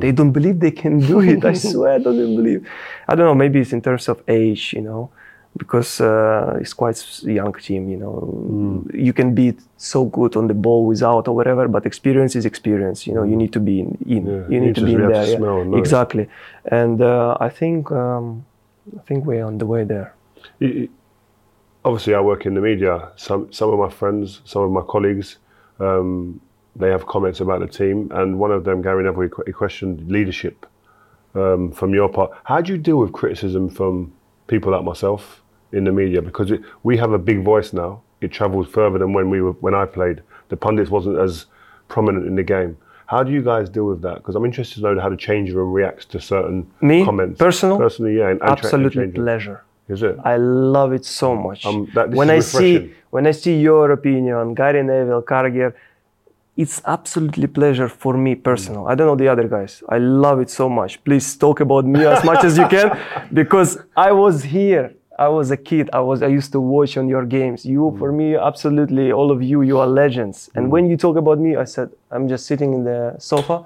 They 0.00 0.12
don't 0.12 0.32
believe 0.32 0.58
they 0.58 0.72
can 0.72 0.98
do 0.98 1.20
it. 1.20 1.44
I 1.44 1.52
swear, 1.70 1.94
I 1.94 1.98
don't 1.98 2.16
believe. 2.36 2.68
I 3.08 3.14
don't 3.14 3.26
know, 3.26 3.34
maybe 3.34 3.60
it's 3.60 3.72
in 3.72 3.80
terms 3.80 4.08
of 4.08 4.22
age, 4.26 4.72
you 4.74 4.80
know, 4.82 5.10
because 5.56 6.00
uh, 6.00 6.58
it's 6.60 6.72
quite 6.72 6.98
young 7.22 7.52
team, 7.54 7.88
you 7.88 7.96
know. 7.96 8.84
You 8.92 9.12
can 9.12 9.34
be 9.34 9.54
so 9.76 10.04
good 10.04 10.36
on 10.36 10.46
the 10.48 10.54
ball 10.54 10.84
without 10.86 11.28
or 11.28 11.34
whatever, 11.36 11.68
but 11.68 11.86
experience 11.86 12.34
is 12.36 12.44
experience, 12.44 13.06
you 13.06 13.14
know. 13.14 13.22
You 13.22 13.36
need 13.36 13.52
to 13.52 13.60
be 13.60 13.80
in, 13.80 13.96
in. 14.06 14.26
Yeah, 14.26 14.48
you 14.48 14.60
need 14.60 14.74
to 14.74 14.84
be 14.84 14.94
in 14.94 15.08
there. 15.08 15.26
yeah. 15.26 15.60
and. 15.60 15.74
Exactly. 15.74 16.28
And 16.72 17.00
uh, 17.00 17.36
I 17.40 17.48
think 17.50 17.90
um, 17.92 18.44
I 18.98 19.02
think 19.06 19.24
we're 19.26 19.44
on 19.44 19.58
the 19.58 19.66
way 19.66 19.84
there. 19.84 20.12
You- 20.58 20.68
you- 20.68 20.88
obviously 21.84 22.14
I 22.14 22.20
work 22.20 22.46
in 22.46 22.54
the 22.54 22.60
media. 22.60 23.10
Some 23.16 23.52
some 23.52 23.70
of 23.72 23.78
my 23.78 23.90
friends, 23.90 24.40
some 24.44 24.62
of 24.62 24.70
my 24.70 24.82
colleagues, 24.82 25.38
um, 25.78 26.40
they 26.74 26.90
have 26.90 27.06
comments 27.06 27.40
about 27.40 27.60
the 27.60 27.68
team, 27.68 28.08
and 28.10 28.38
one 28.40 28.50
of 28.50 28.64
them, 28.64 28.82
Gary 28.82 29.04
Neville, 29.04 29.28
he 29.46 29.52
questioned 29.52 30.10
leadership 30.10 30.66
um, 31.36 31.70
from 31.70 31.94
your 31.94 32.08
part. 32.08 32.30
How 32.44 32.60
do 32.60 32.72
you 32.72 32.78
deal 32.78 32.96
with 32.98 33.12
criticism 33.12 33.68
from 33.68 34.12
people 34.46 34.72
like 34.72 34.82
myself 34.84 35.42
in 35.74 35.84
the 35.84 35.92
media? 35.92 36.22
Because 36.22 36.50
it, 36.50 36.60
we 36.82 36.96
have 36.96 37.12
a 37.12 37.18
big 37.18 37.42
voice 37.44 37.72
now. 37.72 38.02
It 38.20 38.32
travels 38.32 38.68
further 38.68 38.98
than 38.98 39.12
when 39.12 39.28
we 39.30 39.40
were 39.42 39.52
when 39.52 39.74
I 39.74 39.84
played. 39.84 40.22
The 40.48 40.56
pundits 40.56 40.90
wasn't 40.90 41.18
as 41.18 41.46
prominent 41.88 42.26
in 42.26 42.36
the 42.36 42.42
game. 42.42 42.76
How 43.06 43.22
do 43.22 43.30
you 43.32 43.42
guys 43.42 43.68
deal 43.68 43.84
with 43.84 44.00
that? 44.02 44.16
Because 44.16 44.34
I'm 44.34 44.44
interested 44.44 44.76
to 44.76 44.94
know 44.94 45.00
how 45.00 45.10
the 45.10 45.16
change 45.16 45.52
room 45.52 45.72
reacts 45.72 46.06
to 46.06 46.20
certain 46.20 46.70
Me? 46.80 47.04
comments. 47.04 47.38
Personal? 47.38 47.76
personally, 47.76 48.16
yeah, 48.18 48.30
and, 48.30 48.40
and 48.40 48.50
Absolutely 48.50 49.08
pleasure. 49.08 49.62
Is 49.88 50.02
it? 50.02 50.16
I 50.24 50.36
love 50.38 50.94
it 50.94 51.04
so 51.04 51.36
much. 51.36 51.66
Um, 51.66 51.90
that- 51.94 52.10
when 52.10 52.30
I 52.30 52.38
see 52.40 52.94
when 53.10 53.26
I 53.26 53.32
see 53.32 53.60
your 53.60 53.90
opinion, 53.92 54.54
Gary 54.54 54.82
Neville, 54.82 55.22
Carragher, 55.22 55.74
it's 56.56 56.80
absolutely 56.86 57.46
pleasure 57.46 57.88
for 57.88 58.16
me 58.16 58.34
personal. 58.34 58.86
I 58.88 58.94
don't 58.94 59.06
know 59.06 59.16
the 59.16 59.28
other 59.28 59.46
guys. 59.48 59.82
I 59.88 59.98
love 59.98 60.40
it 60.40 60.50
so 60.50 60.68
much. 60.68 61.02
Please 61.04 61.36
talk 61.36 61.60
about 61.60 61.84
me 61.84 62.04
as 62.06 62.24
much 62.24 62.42
as 62.44 62.56
you 62.56 62.66
can, 62.68 62.98
because 63.32 63.78
I 63.96 64.12
was 64.12 64.42
here. 64.44 64.94
I 65.18 65.28
was 65.28 65.50
a 65.50 65.56
kid. 65.56 65.90
I 65.92 66.00
was. 66.00 66.22
I 66.22 66.26
used 66.26 66.52
to 66.52 66.60
watch 66.60 66.96
on 66.96 67.08
your 67.08 67.24
games. 67.24 67.64
You, 67.64 67.80
mm. 67.80 67.98
for 67.98 68.10
me, 68.12 68.36
absolutely, 68.36 69.12
all 69.12 69.30
of 69.30 69.42
you, 69.42 69.62
you 69.62 69.78
are 69.78 69.86
legends. 69.86 70.50
And 70.54 70.66
mm. 70.66 70.70
when 70.70 70.90
you 70.90 70.96
talk 70.96 71.16
about 71.16 71.38
me, 71.38 71.56
I 71.56 71.64
said, 71.64 71.90
I'm 72.10 72.28
just 72.28 72.46
sitting 72.46 72.74
in 72.74 72.84
the 72.84 73.14
sofa 73.18 73.64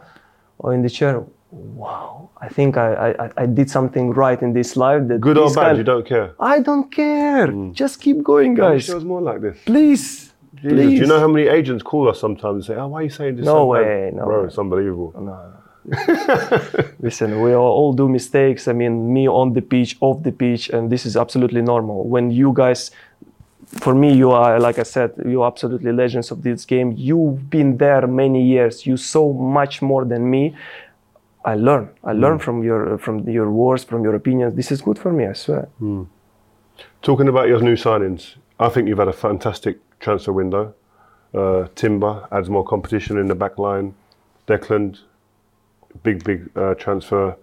or 0.59 0.75
in 0.75 0.83
the 0.83 0.91
chair. 0.91 1.25
wow, 1.51 2.29
I 2.41 2.49
think 2.49 2.77
I, 2.77 3.13
I, 3.19 3.31
I 3.43 3.47
did 3.47 3.71
something 3.71 4.11
right 4.11 4.41
in 4.43 4.53
this 4.53 4.77
life. 4.77 5.09
That 5.09 5.21
Good 5.21 5.39
or 5.39 5.49
bad, 5.49 5.55
kind- 5.55 5.79
you 5.79 5.85
don't 5.85 6.07
care. 6.07 6.35
I 6.39 6.61
don't 6.61 6.93
care. 6.93 7.49
Mm. 7.49 7.73
Just 7.73 8.01
keep 8.01 8.23
going, 8.23 8.55
guys. 8.55 8.89
it 8.89 8.95
was 8.95 9.05
more 9.05 9.23
like 9.23 9.41
this. 9.41 9.59
Please. 9.65 10.35
Jesus, 10.55 10.73
Please. 10.73 10.99
Do 10.99 11.05
you 11.05 11.07
know 11.07 11.21
how 11.21 11.29
many 11.29 11.47
agents 11.47 11.83
call 11.85 12.09
us 12.09 12.19
sometimes 12.19 12.57
and 12.57 12.65
say, 12.65 12.81
"Oh, 12.81 12.89
why 12.89 13.01
are 13.01 13.03
you 13.05 13.11
saying 13.11 13.37
this?" 13.37 13.45
No 13.45 13.53
so 13.53 13.73
bad?" 13.75 13.87
way, 13.87 14.11
no 14.13 14.25
bro, 14.25 14.41
way. 14.41 14.47
it's 14.49 14.59
unbelievable. 14.59 15.13
Listen, 17.01 17.41
we 17.41 17.55
all, 17.55 17.93
do 17.93 18.09
mistakes. 18.09 18.69
I 18.69 18.73
mean, 18.73 19.13
me 19.13 19.29
on 19.29 19.53
the 19.53 19.63
pitch, 19.63 19.97
off 20.01 20.23
the 20.23 20.33
pitch, 20.33 20.69
and 20.71 20.91
this 20.91 21.07
is 21.07 21.17
absolutely 21.17 21.63
normal. 21.63 22.05
When 22.09 22.31
you 22.31 22.53
guys, 22.55 22.91
for 23.67 23.95
me, 23.95 24.15
you 24.15 24.31
are, 24.31 24.61
like 24.61 24.79
I 24.79 24.83
said, 24.83 25.13
you 25.25 25.43
are 25.43 25.47
absolutely 25.47 25.93
legends 25.93 26.31
of 26.31 26.43
this 26.43 26.65
game. 26.65 26.93
You've 26.97 27.49
been 27.51 27.77
there 27.77 28.07
many 28.07 28.45
years. 28.45 28.87
You 28.87 28.97
saw 28.97 29.33
much 29.33 29.81
more 29.83 30.05
than 30.05 30.31
me. 30.31 30.55
I 31.45 31.55
learn. 31.55 31.89
I 32.05 32.13
learn 32.13 32.39
from 32.39 32.63
your 32.63 32.99
from 32.99 33.27
your 33.29 33.51
words, 33.51 33.85
from 33.85 34.03
your 34.03 34.15
opinions. 34.15 34.55
This 34.55 34.71
is 34.71 34.83
good 34.83 34.99
for 34.99 35.13
me. 35.13 35.27
I 35.27 35.33
swear. 35.33 35.69
Talking 37.01 37.29
about 37.29 37.49
your 37.49 37.61
new 37.61 37.77
signings, 37.77 38.35
I 38.59 38.69
think 38.69 38.89
you've 38.89 38.99
had 38.99 39.09
a 39.09 39.13
fantastic 39.13 39.79
transfer 40.01 40.33
window. 40.33 40.75
Uh, 41.33 41.69
Timber 41.75 42.27
adds 42.33 42.49
more 42.49 42.65
competition 42.65 43.19
in 43.19 43.29
the 43.29 43.35
back 43.35 43.59
line. 43.59 43.95
Declan, 44.47 44.99
big, 46.03 46.25
big 46.25 46.51
uh, 46.57 46.75
transfer. 46.75 47.37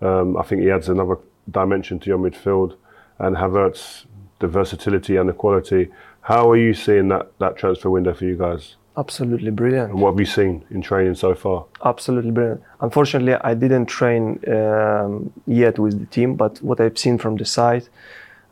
Um, 0.00 0.36
I 0.36 0.42
think 0.42 0.62
he 0.62 0.70
adds 0.70 0.88
another 0.88 1.16
dimension 1.50 1.98
to 2.00 2.06
your 2.08 2.18
midfield. 2.18 2.76
And 3.18 3.36
Havertz, 3.36 4.06
the 4.40 4.48
versatility 4.48 5.16
and 5.16 5.28
the 5.28 5.32
quality. 5.32 5.90
How 6.22 6.50
are 6.50 6.56
you 6.56 6.74
seeing 6.74 7.08
that, 7.08 7.32
that 7.38 7.56
transfer 7.56 7.90
window 7.90 8.14
for 8.14 8.24
you 8.24 8.36
guys? 8.36 8.76
Absolutely 8.96 9.50
brilliant. 9.50 9.90
And 9.90 10.00
what 10.00 10.10
have 10.10 10.20
you 10.20 10.26
seen 10.26 10.64
in 10.70 10.82
training 10.82 11.14
so 11.14 11.34
far? 11.34 11.64
Absolutely 11.84 12.30
brilliant. 12.30 12.62
Unfortunately, 12.80 13.34
I 13.34 13.54
didn't 13.54 13.86
train 13.86 14.38
um, 14.48 15.32
yet 15.46 15.78
with 15.78 15.98
the 15.98 16.06
team, 16.06 16.34
but 16.34 16.60
what 16.62 16.80
I've 16.80 16.98
seen 16.98 17.16
from 17.16 17.36
the 17.36 17.44
side, 17.44 17.88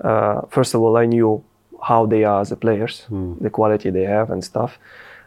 uh, 0.01 0.43
first 0.49 0.75
of 0.75 0.81
all, 0.81 0.97
I 0.97 1.05
knew 1.05 1.45
how 1.83 2.07
they 2.07 2.25
are 2.25 2.41
as 2.41 2.53
a 2.53 2.57
players, 2.57 3.07
the 3.41 3.51
quality 3.51 3.91
they 3.91 4.05
have 4.05 4.31
and 4.31 4.43
stuff. 4.43 4.79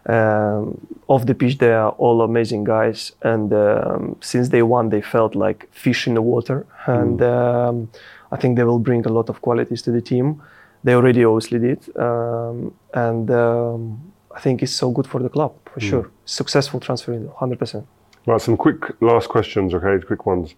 Um, 0.05 0.85
off 1.07 1.25
the 1.25 1.33
pitch, 1.33 1.57
they 1.59 1.71
are 1.71 1.91
all 1.91 2.21
amazing 2.21 2.65
guys, 2.65 3.13
and 3.21 3.53
um, 3.53 4.17
since 4.21 4.49
day 4.49 4.61
one, 4.61 4.89
they 4.89 5.01
felt 5.01 5.33
like 5.35 5.69
fish 5.71 6.07
in 6.07 6.13
the 6.15 6.21
water, 6.21 6.65
and 6.85 7.21
um, 7.21 7.89
I 8.31 8.37
think 8.37 8.57
they 8.57 8.63
will 8.65 8.79
bring 8.79 9.05
a 9.05 9.09
lot 9.09 9.29
of 9.29 9.41
qualities 9.41 9.81
to 9.83 9.91
the 9.91 10.01
team. 10.01 10.41
They 10.83 10.93
already 10.93 11.23
obviously 11.23 11.59
did, 11.59 11.97
um, 11.97 12.73
and 12.93 13.31
um, 13.31 14.13
I 14.35 14.39
think 14.41 14.61
it's 14.61 14.73
so 14.73 14.91
good 14.91 15.07
for 15.07 15.21
the 15.21 15.29
club 15.29 15.53
for 15.71 15.79
sure. 15.79 16.11
Successful 16.25 16.79
transfer 16.79 17.17
hundred 17.37 17.59
percent. 17.59 17.87
Right, 18.25 18.41
some 18.41 18.57
quick 18.57 19.01
last 19.01 19.29
questions, 19.29 19.73
okay? 19.73 20.05
Quick 20.05 20.25
ones. 20.25 20.55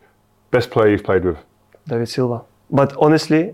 Best 0.51 0.69
player 0.71 0.89
you've 0.89 1.03
played 1.03 1.23
with? 1.25 1.37
David 1.87 2.09
Silva. 2.09 2.41
But 2.69 2.95
honestly, 2.97 3.53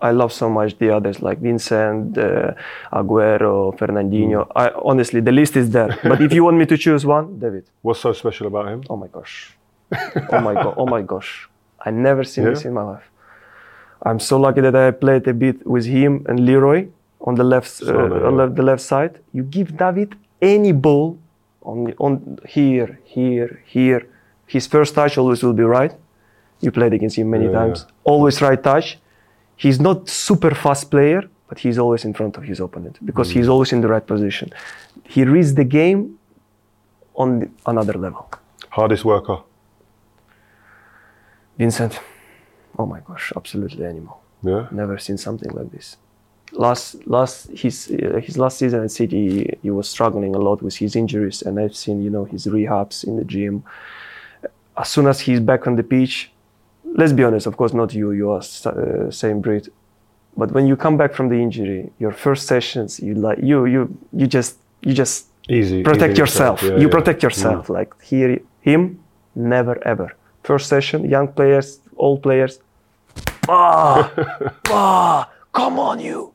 I 0.00 0.10
love 0.12 0.32
so 0.32 0.48
much 0.48 0.78
the 0.78 0.90
others 0.96 1.22
like 1.22 1.38
Vincent, 1.40 2.16
uh, 2.18 2.52
Aguero, 2.92 3.76
Fernandinho. 3.78 4.46
I 4.54 4.70
honestly, 4.84 5.20
the 5.20 5.32
list 5.32 5.56
is 5.56 5.70
there. 5.70 5.98
but 6.04 6.20
if 6.20 6.32
you 6.32 6.44
want 6.44 6.56
me 6.56 6.66
to 6.66 6.76
choose 6.76 7.04
one, 7.04 7.38
David. 7.38 7.64
What's 7.82 8.00
so 8.00 8.12
special 8.12 8.46
about 8.46 8.68
him? 8.68 8.82
Oh 8.88 8.96
my 8.96 9.08
gosh. 9.08 9.56
Oh 10.32 10.40
my 10.40 10.54
god. 10.54 10.74
Oh 10.76 10.86
my 10.86 11.02
gosh. 11.02 11.48
I 11.84 11.90
never 11.90 12.22
seen 12.24 12.44
Yeah? 12.44 12.50
this 12.50 12.64
in 12.64 12.72
my 12.74 12.82
life. 12.82 13.06
I'm 14.02 14.20
so 14.20 14.38
lucky 14.38 14.60
that 14.60 14.76
I 14.76 14.90
played 14.92 15.26
a 15.26 15.34
bit 15.34 15.66
with 15.66 15.84
him 15.86 16.24
and 16.28 16.38
Leroy 16.46 16.86
on 17.20 17.34
the 17.34 17.44
left, 17.44 17.82
uh, 17.82 17.86
yeah. 17.86 18.46
the- 18.46 18.62
left 18.62 18.82
side. 18.82 19.18
You 19.32 19.42
give 19.42 19.76
David 19.76 20.14
any 20.40 20.72
ball 20.72 21.18
on 21.62 21.92
on 21.98 22.38
here, 22.46 22.98
here, 23.04 23.50
here. 23.66 24.02
His 24.46 24.66
first 24.68 24.94
touch 24.94 25.18
always 25.18 25.42
will 25.42 25.52
be 25.62 25.64
right. 25.64 25.92
You 26.60 26.70
played 26.70 26.92
against 26.92 27.16
him 27.18 27.28
many 27.30 27.46
Yeah, 27.46 27.58
times. 27.58 27.86
Always 28.04 28.40
right 28.40 28.62
touch. 28.62 28.98
He's 29.64 29.78
not 29.88 30.08
super 30.08 30.52
fast 30.64 30.84
player, 30.90 31.22
but 31.48 31.56
he's 31.64 31.78
always 31.84 32.02
in 32.08 32.12
front 32.14 32.34
of 32.38 32.42
his 32.50 32.58
opponent 32.60 32.94
because 33.08 33.28
Mm. 33.30 33.34
he's 33.36 33.48
always 33.54 33.70
in 33.72 33.80
the 33.84 33.88
right 33.94 34.06
position. 34.14 34.48
He 35.14 35.20
reads 35.34 35.52
the 35.60 35.64
game 35.78 36.00
on 37.22 37.28
the- 37.40 37.50
another 37.72 37.94
level. 38.06 38.24
Hardest 38.78 39.04
worker? 39.04 39.38
Vincent, 41.58 41.98
oh 42.78 42.86
my 42.86 43.00
gosh, 43.00 43.32
absolutely 43.36 43.84
animal. 43.84 44.20
Yeah? 44.42 44.68
Never 44.70 44.98
seen 44.98 45.18
something 45.18 45.50
like 45.50 45.70
this. 45.72 45.96
Last, 46.52 47.06
last, 47.06 47.50
his 47.62 47.90
uh, 47.90 48.20
his 48.26 48.38
last 48.38 48.56
season 48.58 48.82
at 48.84 48.90
City, 48.90 49.20
he, 49.30 49.50
he 49.64 49.70
was 49.70 49.86
struggling 49.88 50.34
a 50.34 50.38
lot 50.38 50.62
with 50.62 50.76
his 50.76 50.96
injuries, 50.96 51.42
and 51.42 51.58
I've 51.60 51.76
seen 51.76 52.00
you 52.00 52.10
know 52.10 52.24
his 52.24 52.46
rehabs 52.46 53.04
in 53.08 53.16
the 53.16 53.24
gym. 53.24 53.64
As 54.76 54.88
soon 54.88 55.06
as 55.08 55.20
he's 55.20 55.40
back 55.40 55.66
on 55.66 55.74
the 55.76 55.82
pitch, 55.82 56.30
let's 56.96 57.12
be 57.12 57.24
honest, 57.24 57.46
of 57.46 57.56
course, 57.56 57.72
not 57.74 57.94
you, 57.94 58.12
you 58.12 58.30
are 58.30 58.42
uh, 58.66 59.10
same 59.10 59.40
breed, 59.40 59.68
but 60.36 60.52
when 60.52 60.66
you 60.66 60.76
come 60.76 60.96
back 60.96 61.14
from 61.14 61.28
the 61.28 61.36
injury, 61.36 61.90
your 61.98 62.12
first 62.12 62.46
sessions, 62.46 63.00
you 63.00 63.14
like 63.14 63.38
you 63.42 63.66
you 63.66 63.88
you 64.12 64.26
just 64.26 64.56
you 64.82 64.92
just 64.94 65.26
Easy. 65.48 65.82
protect 65.82 66.12
easy 66.12 66.20
yourself. 66.20 66.62
Yeah, 66.62 66.76
you 66.76 66.86
yeah. 66.88 66.96
protect 66.98 67.22
yourself. 67.22 67.68
Like 67.68 67.94
here, 68.02 68.38
him, 68.60 68.98
never 69.34 69.76
ever. 69.86 70.12
First 70.42 70.68
session, 70.68 71.08
young 71.08 71.28
players, 71.28 71.80
old 71.96 72.22
players. 72.22 72.60
Ah, 73.48 74.10
ah, 74.68 75.28
come 75.52 75.78
on, 75.78 76.00
you. 76.00 76.32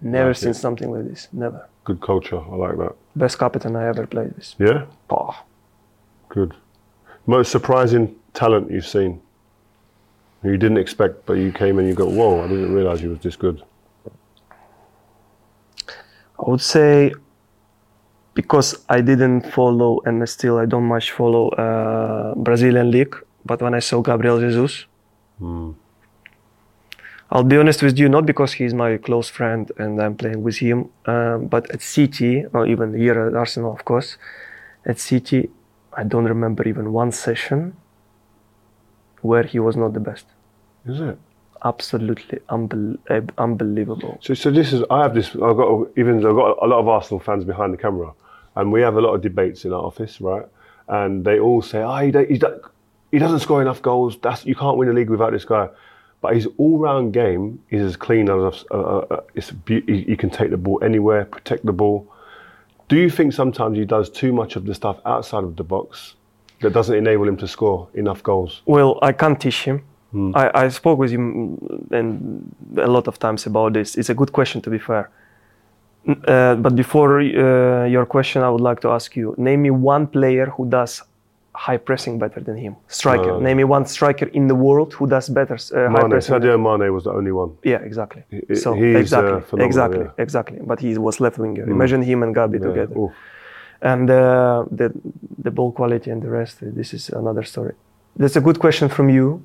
Never 0.00 0.28
Like 0.28 0.36
seen 0.36 0.50
it. 0.50 0.54
something 0.56 0.90
like 0.90 1.08
this. 1.08 1.28
Never. 1.32 1.66
Good 1.84 2.00
culture. 2.00 2.40
I 2.52 2.56
like 2.56 2.76
that. 2.78 2.92
Best 3.16 3.38
captain 3.38 3.76
I 3.76 3.86
ever 3.88 4.06
played 4.06 4.32
with. 4.36 4.54
Yeah? 4.58 4.84
Ah, 5.10 5.44
Good. 6.28 6.54
Most 7.26 7.50
surprising 7.52 8.14
talent 8.34 8.70
you've 8.70 8.86
seen? 8.86 9.20
Who 10.42 10.50
you 10.50 10.58
didn't 10.58 10.78
expect, 10.78 11.24
but 11.26 11.34
you 11.34 11.52
came 11.52 11.78
and 11.78 11.88
you 11.88 11.94
go, 11.94 12.06
whoa, 12.06 12.42
I 12.42 12.48
didn't 12.48 12.74
realize 12.74 13.00
you 13.00 13.10
was 13.10 13.20
this 13.20 13.36
good. 13.36 13.62
I 14.06 14.10
would 16.50 16.60
say 16.60 17.12
because 18.34 18.84
I 18.88 19.00
didn't 19.00 19.42
follow 19.52 20.00
and 20.04 20.28
still 20.28 20.58
I 20.58 20.66
don't 20.66 20.84
much 20.84 21.12
follow 21.12 21.48
uh, 21.50 22.34
Brazilian 22.34 22.90
league. 22.90 23.14
But 23.44 23.62
when 23.62 23.74
I 23.74 23.80
saw 23.80 24.02
Gabriel 24.02 24.40
Jesus, 24.40 24.86
I'll 27.30 27.44
be 27.44 27.56
honest 27.56 27.82
with 27.82 27.98
you, 27.98 28.08
not 28.08 28.26
because 28.26 28.52
he's 28.52 28.74
my 28.74 28.98
close 28.98 29.28
friend 29.28 29.70
and 29.78 30.00
I'm 30.00 30.16
playing 30.16 30.42
with 30.42 30.58
him, 30.58 30.90
um, 31.06 31.46
but 31.46 31.70
at 31.70 31.82
City, 31.82 32.44
or 32.52 32.66
even 32.66 32.94
here 32.94 33.18
at 33.26 33.34
Arsenal, 33.34 33.72
of 33.72 33.84
course, 33.84 34.18
at 34.84 34.98
City, 34.98 35.50
I 35.96 36.04
don't 36.04 36.26
remember 36.26 36.68
even 36.68 36.92
one 36.92 37.12
session 37.12 37.76
where 39.22 39.42
he 39.44 39.58
was 39.58 39.76
not 39.76 39.94
the 39.94 40.00
best. 40.00 40.26
Is 40.86 41.00
it? 41.00 41.18
Absolutely 41.64 42.40
unbel- 42.50 42.98
unbelievable. 43.38 44.18
So, 44.20 44.34
so 44.34 44.50
this 44.50 44.72
is. 44.72 44.82
I 44.90 45.02
have 45.02 45.14
this. 45.14 45.30
I've 45.30 45.56
got 45.56 45.88
even. 45.96 46.16
I've 46.16 46.34
got 46.34 46.58
a 46.60 46.66
lot 46.66 46.80
of 46.80 46.88
Arsenal 46.88 47.20
fans 47.20 47.44
behind 47.44 47.72
the 47.72 47.76
camera, 47.78 48.12
and 48.56 48.72
we 48.72 48.80
have 48.82 48.96
a 48.96 49.00
lot 49.00 49.14
of 49.14 49.22
debates 49.22 49.64
in 49.64 49.72
our 49.72 49.82
office, 49.82 50.20
right? 50.20 50.44
And 50.88 51.24
they 51.24 51.38
all 51.38 51.62
say, 51.62 51.82
"Oh, 51.82 51.96
he, 51.98 52.10
he, 52.26 52.40
he 53.12 53.18
doesn't 53.18 53.38
score 53.40 53.62
enough 53.62 53.80
goals. 53.80 54.18
That's 54.20 54.44
you 54.44 54.56
can't 54.56 54.76
win 54.76 54.88
a 54.88 54.92
league 54.92 55.10
without 55.10 55.32
this 55.32 55.44
guy." 55.44 55.68
But 56.20 56.34
his 56.34 56.46
all-round 56.56 57.12
game 57.12 57.60
is 57.70 57.82
as 57.82 57.96
clean 57.96 58.28
as 58.30 58.64
uh, 58.70 58.74
uh, 58.74 59.06
uh, 59.10 59.20
it's. 59.34 59.52
Be- 59.52 60.04
he 60.04 60.16
can 60.16 60.30
take 60.30 60.50
the 60.50 60.56
ball 60.56 60.80
anywhere, 60.82 61.24
protect 61.24 61.64
the 61.64 61.72
ball. 61.72 62.12
Do 62.88 62.96
you 62.96 63.08
think 63.08 63.32
sometimes 63.32 63.78
he 63.78 63.84
does 63.84 64.10
too 64.10 64.32
much 64.32 64.56
of 64.56 64.66
the 64.66 64.74
stuff 64.74 64.98
outside 65.06 65.44
of 65.44 65.54
the 65.56 65.64
box 65.64 66.14
that 66.62 66.72
doesn't 66.72 66.96
enable 66.96 67.28
him 67.28 67.36
to 67.36 67.46
score 67.46 67.88
enough 67.94 68.22
goals? 68.22 68.62
Well, 68.66 68.98
I 69.02 69.12
can't 69.12 69.38
teach 69.40 69.62
him. 69.64 69.82
I, 70.34 70.50
I 70.64 70.68
spoke 70.68 70.98
with 70.98 71.10
him 71.10 71.56
and 71.90 72.54
a 72.76 72.86
lot 72.86 73.08
of 73.08 73.18
times 73.18 73.46
about 73.46 73.72
this. 73.72 73.96
It's 73.96 74.10
a 74.10 74.14
good 74.14 74.30
question, 74.32 74.60
to 74.60 74.68
be 74.70 74.78
fair. 74.78 75.08
Uh, 76.06 76.54
but 76.56 76.74
before 76.76 77.20
uh, 77.20 77.86
your 77.86 78.04
question, 78.06 78.42
I 78.42 78.50
would 78.50 78.60
like 78.60 78.80
to 78.80 78.88
ask 78.90 79.16
you: 79.16 79.34
Name 79.38 79.62
me 79.62 79.70
one 79.70 80.06
player 80.06 80.46
who 80.46 80.68
does 80.68 81.02
high 81.54 81.78
pressing 81.78 82.18
better 82.18 82.40
than 82.40 82.56
him. 82.56 82.76
Striker. 82.88 83.32
Uh, 83.36 83.40
Name 83.40 83.56
me 83.58 83.64
one 83.64 83.86
striker 83.86 84.26
in 84.26 84.48
the 84.48 84.54
world 84.54 84.92
who 84.94 85.06
does 85.06 85.28
better 85.30 85.54
uh, 85.54 85.88
high 85.88 85.88
Mane, 85.88 86.10
pressing. 86.10 86.34
Sadio 86.34 86.58
Mane 86.58 86.92
was 86.92 87.04
the 87.04 87.12
only 87.12 87.32
one. 87.32 87.50
Yeah, 87.62 87.78
exactly. 87.78 88.22
He- 88.30 88.54
so 88.56 88.74
he's, 88.74 88.94
uh, 88.94 88.98
exactly, 89.00 89.64
exactly, 89.64 90.00
yeah. 90.00 90.06
Mm. 90.06 90.18
exactly. 90.18 90.58
But 90.66 90.80
he 90.80 90.98
was 90.98 91.20
left 91.20 91.38
winger. 91.38 91.64
Imagine 91.70 92.02
him 92.02 92.22
and 92.22 92.34
Gabi 92.34 92.54
Yeah. 92.60 92.68
together. 92.68 92.98
Oof. 92.98 93.12
And 93.82 94.08
uh, 94.10 94.64
the 94.70 94.92
the 95.44 95.50
ball 95.50 95.72
quality 95.72 96.10
and 96.10 96.22
the 96.22 96.28
rest. 96.30 96.62
uh, 96.62 96.66
This 96.76 96.92
is 96.94 97.10
another 97.10 97.44
story. 97.44 97.74
That's 98.16 98.36
a 98.36 98.40
good 98.40 98.58
question 98.58 98.88
from 98.88 99.08
you, 99.08 99.40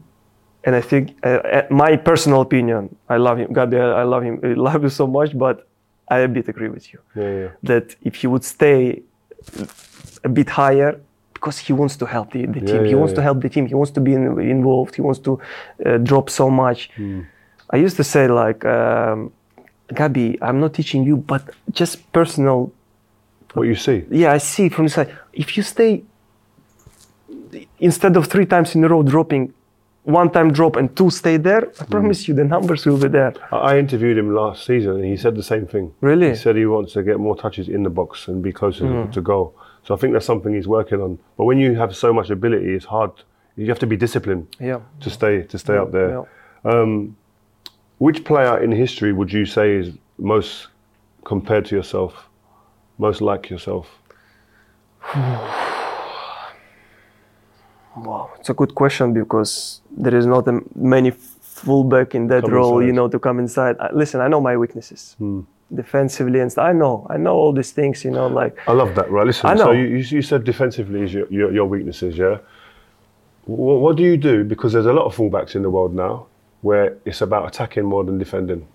and 0.64 0.76
I 0.76 0.82
think 0.82 1.04
uh, 1.26 1.30
uh, 1.30 1.62
my 1.70 1.98
personal 1.98 2.42
opinion. 2.42 2.96
I 3.10 3.18
love 3.18 3.38
him, 3.42 3.48
Gabi. 3.54 3.78
I 3.80 4.04
love 4.04 4.24
him. 4.24 4.40
I 4.44 4.54
love 4.68 4.84
you 4.84 4.90
so 4.90 5.08
much, 5.08 5.32
but 5.38 5.68
I 6.12 6.20
a 6.20 6.28
bit 6.28 6.48
agree 6.50 6.70
with 6.70 6.86
you 6.94 7.00
Yeah, 7.16 7.32
yeah. 7.40 7.50
that 7.64 7.96
if 8.02 8.16
he 8.22 8.28
would 8.28 8.44
stay 8.44 9.02
a 10.24 10.30
bit 10.30 10.50
higher. 10.50 11.00
Because 11.34 11.60
he 11.60 11.72
wants 11.74 11.96
to 11.98 12.06
help 12.08 12.32
the, 12.32 12.48
the 12.48 12.62
team, 12.62 12.84
he 12.86 12.90
yeah, 12.92 12.96
wants 12.98 13.14
to 13.14 13.22
help 13.22 13.42
the 13.42 13.50
team. 13.50 13.68
He 13.68 13.76
wants 13.76 13.92
to 13.92 14.02
be 14.02 14.14
in, 14.14 14.40
involved. 14.42 14.96
He 14.96 15.02
wants 15.04 15.20
to 15.20 15.40
uh, 15.86 15.98
drop 16.00 16.32
so 16.32 16.50
much. 16.50 16.90
Hmm. 16.96 17.22
I 17.70 17.78
used 17.78 17.96
to 17.98 18.04
say 18.04 18.28
like, 18.28 18.66
um, 18.66 19.32
Gabi, 19.90 20.40
I'm 20.42 20.60
not 20.60 20.74
teaching 20.74 21.04
you, 21.04 21.16
but 21.16 21.44
just 21.72 22.12
personal 22.12 22.72
What 23.58 23.68
you 23.68 23.76
see? 23.76 24.06
yeah, 24.12 24.34
I 24.34 24.38
see 24.38 24.70
from 24.70 24.86
the 24.86 24.92
side. 24.92 25.18
If 25.34 25.58
you 25.58 25.64
stay 25.64 26.04
instead 27.80 28.16
of 28.18 28.28
three 28.28 28.46
times 28.46 28.76
in 28.76 28.84
a 28.84 28.88
row 28.88 29.04
dropping, 29.04 29.54
one 30.04 30.30
time 30.30 30.54
drop 30.54 30.76
and 30.76 30.96
two 30.96 31.10
stay 31.10 31.38
there, 31.38 31.64
I 31.82 31.84
mm. 31.84 31.90
promise 31.90 32.28
you 32.28 32.34
the 32.34 32.46
numbers 32.46 32.86
will 32.86 32.98
be 32.98 33.10
there. 33.10 33.34
I 33.52 33.78
interviewed 33.78 34.18
him 34.18 34.34
last 34.34 34.66
season 34.66 34.96
and 34.96 35.06
he 35.06 35.18
said 35.18 35.36
the 35.36 35.44
same 35.44 35.68
thing. 35.68 35.94
Really? 36.02 36.30
He 36.30 36.36
said 36.36 36.56
he 36.56 36.66
wants 36.66 36.94
to 36.94 37.04
get 37.04 37.20
more 37.20 37.36
touches 37.36 37.68
in 37.68 37.84
the 37.84 37.90
box 37.90 38.28
and 38.28 38.42
be 38.42 38.54
closer 38.54 38.86
mm. 38.86 39.12
to 39.12 39.22
goal. 39.22 39.54
So 39.84 39.94
I 39.94 39.98
think 39.98 40.14
that's 40.14 40.26
something 40.26 40.54
he's 40.54 40.68
working 40.68 41.02
on. 41.02 41.20
But 41.38 41.46
when 41.46 41.58
you 41.58 41.76
have 41.76 41.96
so 41.96 42.14
much 42.14 42.30
ability, 42.30 42.74
it's 42.74 42.86
hard. 42.86 43.12
You 43.56 43.68
have 43.68 43.80
to 43.80 43.88
be 43.88 43.98
disciplined 43.98 44.56
Yeah. 44.60 44.80
to 45.02 45.10
stay 45.10 45.44
to 45.44 45.58
stay 45.58 45.78
up 45.78 45.92
there. 45.92 46.10
Yeah. 46.10 46.72
Um, 46.72 47.18
which 47.98 48.24
player 48.24 48.64
in 48.64 48.72
history 48.72 49.12
would 49.12 49.34
you 49.34 49.46
say 49.46 49.76
is 49.76 49.92
most 50.18 50.68
compared 51.26 51.66
to 51.66 51.76
yourself, 51.76 52.27
most 52.98 53.22
like 53.22 53.50
yourself? 53.50 53.88
Wow, 57.96 58.30
it's 58.40 58.50
a 58.50 58.54
good 58.54 58.76
question 58.76 59.12
because 59.14 59.82
there 59.90 60.14
is 60.16 60.28
not 60.28 60.48
a, 60.48 60.62
many 60.76 61.10
fullback 61.12 62.14
in 62.14 62.28
that 62.28 62.44
Come 62.44 62.52
role, 62.54 62.84
you 62.84 62.94
know, 62.94 63.08
to 63.08 63.18
come 63.18 63.40
inside. 63.40 63.76
I, 63.80 63.90
listen, 63.92 64.22
I 64.22 64.28
know 64.28 64.40
my 64.40 64.56
weaknesses 64.56 65.16
Hmm. 65.18 65.42
defensively 65.74 66.40
and. 66.40 66.54
I 66.60 66.74
know, 66.74 67.08
I 67.10 67.18
know 67.18 67.34
all 67.34 67.54
these 67.54 67.72
things, 67.72 68.06
you 68.06 68.12
know, 68.12 68.28
like 68.28 68.56
I 68.68 68.74
love 68.74 68.94
that. 68.96 69.10
Right, 69.10 69.26
listen. 69.26 69.50
I 69.50 69.56
know. 69.56 69.72
you, 69.72 69.86
you 69.86 69.98
you 70.18 70.22
said 70.22 70.44
defensively 70.44 71.02
is 71.02 71.14
your, 71.14 71.28
your, 71.32 71.52
your 71.52 71.66
weaknesses, 71.66 72.18
yeah. 72.18 72.38
What, 73.46 73.80
what 73.80 73.96
do 73.96 74.04
you 74.04 74.16
do? 74.18 74.44
Because 74.44 74.74
there's 74.74 74.86
a 74.86 74.94
lot 74.94 75.06
of 75.06 75.16
fullbacks 75.16 75.56
in 75.56 75.64
the 75.64 75.70
world 75.72 75.96
now 75.96 76.28
where 76.62 76.98
it's 77.06 77.22
about 77.22 77.48
attacking 77.48 77.86
more 77.86 78.04
than 78.04 78.18
defending, 78.20 78.68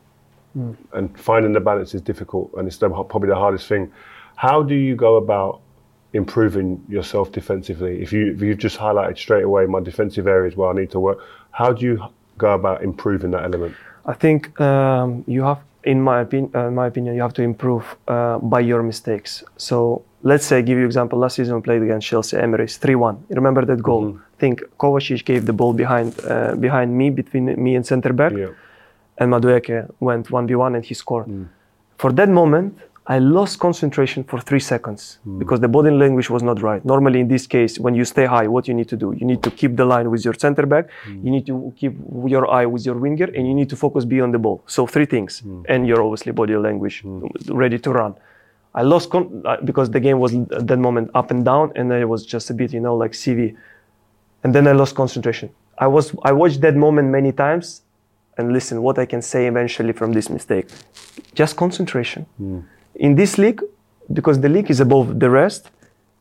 Hmm. 0.55 0.73
and 0.93 1.17
finding 1.19 1.53
the 1.53 1.61
balance 1.61 1.95
is 1.95 2.03
difficult, 2.03 2.51
and 2.57 2.67
it's 2.67 2.79
the, 2.79 2.89
probably 2.91 3.29
the 3.29 3.37
hardest 3.37 3.69
thing. 3.69 3.93
How 4.37 4.63
do 4.63 4.75
you 4.75 4.95
go 4.97 5.17
about 5.17 5.61
improving 6.13 6.85
yourself 6.89 7.33
defensively? 7.33 8.03
If 8.03 8.13
you 8.13 8.33
if 8.35 8.41
you've 8.43 8.59
just 8.59 8.79
highlighted 8.79 9.19
straight 9.19 9.45
away 9.45 9.67
my 9.67 9.81
defensive 9.81 10.27
areas 10.27 10.57
where 10.57 10.71
I 10.71 10.75
need 10.75 10.91
to 10.91 11.01
work, 11.01 11.19
how 11.51 11.73
do 11.73 11.85
you 11.87 12.05
go 12.39 12.53
about 12.55 12.83
improving 12.83 13.31
that 13.33 13.45
element? 13.45 13.75
I 14.05 14.15
think 14.15 14.61
um, 14.61 15.23
you 15.29 15.43
have, 15.45 15.61
in 15.85 16.03
my, 16.03 16.23
opinion, 16.23 16.51
uh, 16.57 16.71
my 16.71 16.87
opinion, 16.89 17.15
you 17.15 17.23
have 17.23 17.35
to 17.35 17.43
improve 17.43 17.85
uh, 18.09 18.39
by 18.39 18.59
your 18.61 18.83
mistakes. 18.83 19.45
So 19.57 20.03
let's 20.23 20.45
say, 20.45 20.61
give 20.63 20.77
you 20.77 20.85
example. 20.85 21.21
Last 21.21 21.37
season 21.37 21.55
we 21.55 21.63
played 21.63 21.83
against 21.83 22.09
Chelsea 22.09 22.37
Emirates, 22.37 22.79
three-one. 22.79 23.25
Remember 23.31 23.65
that 23.65 23.81
goal? 23.81 24.19
I 24.37 24.39
think 24.41 24.63
Kovacic 24.79 25.25
gave 25.25 25.47
the 25.47 25.53
ball 25.53 25.73
behind 25.73 26.19
uh, 26.25 26.57
behind 26.57 26.97
me, 26.99 27.11
between 27.11 27.45
me 27.63 27.77
and 27.77 27.87
centre 27.87 28.13
back, 28.13 28.33
Yeah. 28.33 28.49
and 29.19 29.31
Madueke 29.33 29.89
went 30.01 30.31
one 30.33 30.47
v 30.49 30.57
one 30.57 30.75
and 30.75 30.85
he 30.85 30.95
scored. 30.95 31.29
For 31.99 32.11
that 32.13 32.29
moment, 32.29 32.77
I 33.07 33.19
lost 33.19 33.59
concentration 33.59 34.23
for 34.23 34.41
three 34.41 34.61
seconds 34.61 35.19
hmm. 35.25 35.39
because 35.39 35.59
the 35.59 35.69
body 35.69 35.91
language 35.91 36.31
was 36.31 36.43
not 36.43 36.63
right. 36.63 36.85
Normally, 36.85 37.19
in 37.19 37.27
this 37.27 37.49
case, 37.49 37.79
when 37.79 37.97
you 37.97 38.05
stay 38.05 38.27
high, 38.27 38.47
what 38.47 38.69
you 38.69 38.75
need 38.75 38.89
to 38.91 38.97
do? 38.97 39.13
You 39.19 39.27
need 39.27 39.43
to 39.43 39.51
keep 39.51 39.75
the 39.75 39.85
line 39.85 40.09
with 40.09 40.25
your 40.25 40.35
center 40.35 40.67
back. 40.67 40.89
Hmm. 41.05 41.25
You 41.25 41.31
need 41.33 41.47
to 41.47 41.73
keep 41.77 41.95
your 42.27 42.49
eye 42.49 42.67
with 42.67 42.87
your 42.87 42.97
winger, 42.97 43.25
and 43.25 43.49
you 43.49 43.55
need 43.55 43.69
to 43.71 43.77
focus 43.77 44.05
beyond 44.05 44.35
the 44.35 44.39
ball. 44.39 44.63
So 44.69 44.87
three 44.87 45.07
things, 45.07 45.41
hmm. 45.41 45.63
and 45.69 45.87
your 45.87 46.01
obviously 46.01 46.31
body 46.31 46.57
language 46.57 47.03
ready 47.49 47.79
to 47.81 47.91
run. 47.91 48.15
I 48.75 48.83
lost 48.83 49.11
con- 49.11 49.43
uh, 49.45 49.57
because 49.65 49.91
the 49.91 50.01
game 50.01 50.19
was 50.21 50.35
at 50.35 50.67
that 50.69 50.79
moment 50.79 51.11
up 51.15 51.33
and 51.33 51.45
down, 51.45 51.73
and 51.75 51.93
I 51.93 52.05
was 52.05 52.25
just 52.25 52.51
a 52.51 52.55
bit, 52.55 52.73
you 52.73 52.81
know, 52.81 52.95
like 52.97 53.13
CV. 53.13 53.57
And 54.45 54.55
then 54.55 54.69
I 54.69 54.73
lost 54.73 54.95
concentration. 54.95 55.51
I 55.77 55.89
was 55.89 56.15
I 56.23 56.33
watched 56.33 56.61
that 56.61 56.77
moment 56.77 57.09
many 57.09 57.33
times, 57.33 57.83
and 58.39 58.53
listen, 58.53 58.81
what 58.81 58.97
I 58.99 59.07
can 59.07 59.23
say 59.23 59.49
eventually 59.49 59.93
from 59.93 60.13
this 60.13 60.31
mistake, 60.31 60.69
just 61.35 61.57
concentration. 61.57 62.27
In 62.97 63.15
this 63.15 63.39
league, 63.39 63.63
because 64.13 64.41
the 64.41 64.49
league 64.49 64.71
is 64.71 64.81
above 64.81 65.19
the 65.19 65.31
rest, 65.31 65.71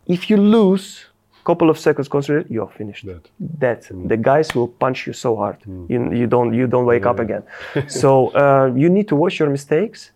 if 0.07 0.29
you 0.29 0.37
lose 0.37 1.05
a 1.41 1.45
couple 1.45 1.69
of 1.69 1.77
seconds 1.77 2.07
concentration, 2.07 2.53
you 2.53 2.61
are 2.61 2.69
finished. 2.69 3.05
Dead. 3.05 3.29
That 3.59 3.87
the 4.07 4.17
guys 4.17 4.53
will 4.55 4.67
punch 4.67 5.07
you 5.07 5.13
so 5.13 5.35
hard, 5.35 5.57
you, 5.65 6.11
you 6.13 6.27
don't 6.27 6.53
you 6.53 6.67
don't 6.67 6.85
wake 6.85 7.05
up 7.05 7.19
again. 7.19 7.43
so 7.87 8.29
uh, 8.29 8.71
you 8.75 8.89
need 8.89 9.07
to 9.09 9.15
watch 9.15 9.39
your 9.39 9.49
mistakes. 9.49 10.11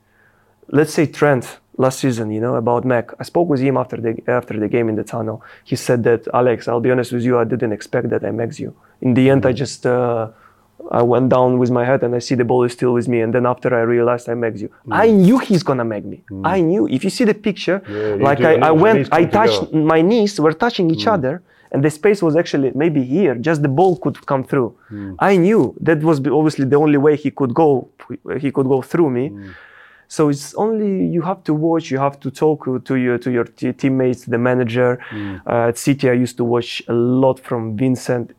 Let's 0.68 0.94
say 0.94 1.06
Trent 1.06 1.60
last 1.78 2.00
season, 2.00 2.32
you 2.32 2.42
know 2.42 2.56
about 2.56 2.86
Mac. 2.86 3.12
I 3.20 3.24
spoke 3.24 3.50
with 3.50 3.60
him 3.60 3.78
after 3.78 3.98
the 3.98 4.12
after 4.28 4.58
the 4.60 4.68
game 4.68 4.88
in 4.90 4.96
the 4.96 5.04
tunnel. 5.04 5.44
He 5.64 5.76
said 5.76 6.04
that 6.04 6.28
Alex, 6.34 6.68
I'll 6.68 6.80
be 6.80 6.92
honest 6.92 7.12
with 7.12 7.24
you, 7.24 7.38
I 7.38 7.44
didn't 7.44 7.74
expect 7.74 8.10
that 8.10 8.24
I 8.24 8.32
max 8.32 8.60
you. 8.60 8.76
In 9.02 9.14
the 9.14 9.30
end, 9.30 9.46
I 9.46 9.52
just. 9.52 9.86
Uh, 9.86 10.30
I 10.92 11.02
went 11.02 11.30
down 11.30 11.58
with 11.58 11.72
my 11.72 11.86
head 11.86 12.04
and 12.04 12.14
I 12.16 12.20
see 12.20 12.36
the 12.36 12.46
ball 12.46 12.64
is 12.64 12.74
still 12.74 12.94
with 12.94 13.08
me. 13.08 13.22
And 13.22 13.34
then 13.34 13.46
after 13.46 13.74
I 13.76 13.82
realized 13.82 14.30
I 14.30 14.34
megged 14.34 14.60
you, 14.60 14.70
mm. 14.70 14.94
I 15.04 15.10
knew 15.10 15.40
he's 15.40 15.64
gonna 15.64 15.86
meg 15.86 16.06
me. 16.06 16.24
Mm. 16.30 16.42
I 16.46 16.60
knew. 16.62 16.88
If 16.88 17.04
you 17.04 17.10
see 17.10 17.24
the 17.24 17.34
picture, 17.34 17.82
you 17.88 18.18
like. 18.18 18.42
I, 18.42 18.56
I 18.56 18.72
went, 18.72 19.12
I 19.12 19.26
touched 19.26 19.62
together. 19.62 19.78
my 19.78 20.02
knees 20.02 20.40
were 20.40 20.54
touching 20.54 20.92
each 20.92 21.06
mm. 21.06 21.14
other, 21.14 21.42
and 21.72 21.84
the 21.84 21.90
space 21.90 22.22
was 22.22 22.36
actually 22.36 22.72
maybe 22.76 23.04
here. 23.04 23.36
Just 23.36 23.62
the 23.62 23.70
ball 23.70 23.98
could 23.98 24.26
come 24.26 24.44
through. 24.44 24.76
I 25.20 25.38
knew 25.38 25.76
that 25.82 26.00
was 26.04 26.20
obviously 26.20 26.66
the 26.66 26.78
only 26.78 26.98
way 26.98 27.16
he 27.16 27.32
could 27.32 27.54
go. 27.54 27.90
He 28.40 28.52
could 28.52 28.68
go 28.68 28.82
through 28.82 29.10
me. 29.10 29.26
So 30.08 30.30
it's 30.30 30.54
only 30.54 31.08
you 31.08 31.22
have 31.24 31.44
to 31.46 31.54
watch. 31.54 31.90
You 31.90 31.98
have 31.98 32.20
to 32.20 32.30
talk 32.30 32.66
to 32.86 32.96
your 32.96 33.18
to 33.18 33.32
your 33.32 33.46
t- 33.46 33.74
teammates, 33.74 34.26
the 34.26 34.38
manager. 34.38 35.00
Uh, 35.48 35.70
at 35.70 35.78
City, 35.78 36.10
I 36.10 36.14
used 36.14 36.38
to 36.38 36.44
watch 36.44 36.84
a 36.88 36.94
lot 36.94 37.40
from 37.40 37.76
Vincent. 37.76 38.36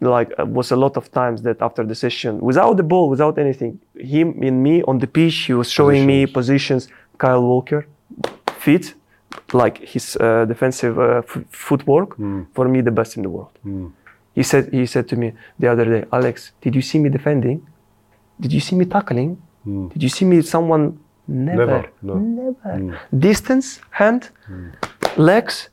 Like 0.00 0.32
uh, 0.38 0.44
was 0.46 0.70
a 0.72 0.76
lot 0.76 0.96
of 0.96 1.10
times 1.10 1.42
that 1.42 1.60
after 1.60 1.84
the 1.84 1.94
session, 1.94 2.38
without 2.40 2.76
the 2.76 2.82
ball, 2.84 3.08
without 3.10 3.36
anything, 3.38 3.80
him 3.96 4.28
and 4.42 4.62
me 4.62 4.82
on 4.84 4.98
the 4.98 5.06
pitch, 5.06 5.34
he 5.46 5.54
was 5.54 5.68
showing 5.70 6.06
me 6.06 6.26
positions. 6.26 6.88
Kyle 7.18 7.42
Walker, 7.42 7.84
fit, 8.58 8.94
like 9.52 9.78
his 9.78 10.16
uh, 10.20 10.44
defensive 10.46 10.98
uh, 11.00 11.18
f- 11.18 11.44
footwork. 11.50 12.10
For 12.54 12.68
me, 12.68 12.80
the 12.80 12.92
best 12.92 13.16
in 13.16 13.22
the 13.22 13.28
world. 13.30 13.50
He 14.34 14.42
said 14.44 14.72
he 14.72 14.86
said 14.86 15.08
to 15.08 15.16
me 15.16 15.32
the 15.58 15.66
other 15.72 15.84
day, 15.84 16.04
Alex, 16.12 16.52
did 16.60 16.74
you 16.76 16.82
see 16.82 16.98
me 17.00 17.08
defending? 17.10 17.66
Did 18.40 18.52
you 18.52 18.60
see 18.60 18.76
me 18.76 18.84
tackling? 18.84 19.36
Did 19.92 20.02
you 20.02 20.08
see 20.08 20.24
me 20.24 20.42
someone? 20.42 20.98
Never. 21.26 21.66
Never, 21.66 21.88
no. 22.02 22.14
Never. 22.14 22.98
Distance, 23.18 23.80
hand, 23.90 24.30
legs, 25.16 25.70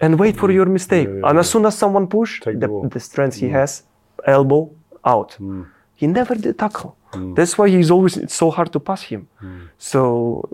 and 0.00 0.18
wait 0.18 0.36
for 0.36 0.50
your 0.50 0.66
mistake. 0.66 1.08
and 1.08 1.38
as 1.38 1.48
soon 1.50 1.66
as 1.66 1.76
someone 1.76 2.06
push, 2.06 2.40
the 2.44 2.52
the, 2.52 2.88
the 2.94 3.00
strength 3.00 3.36
he 3.36 3.48
mm. 3.48 3.52
has, 3.52 3.82
elbow 4.26 4.70
out. 5.04 5.36
Mm. 5.38 5.66
He 5.94 6.06
never 6.06 6.34
did 6.34 6.58
tackle. 6.58 6.96
Mm. 7.12 7.34
That's 7.36 7.58
why 7.58 7.68
he's 7.68 7.90
always 7.90 8.16
it's 8.16 8.34
so 8.34 8.50
hard 8.50 8.72
to 8.72 8.80
pass 8.80 9.02
him. 9.02 9.28
So, 9.78 10.48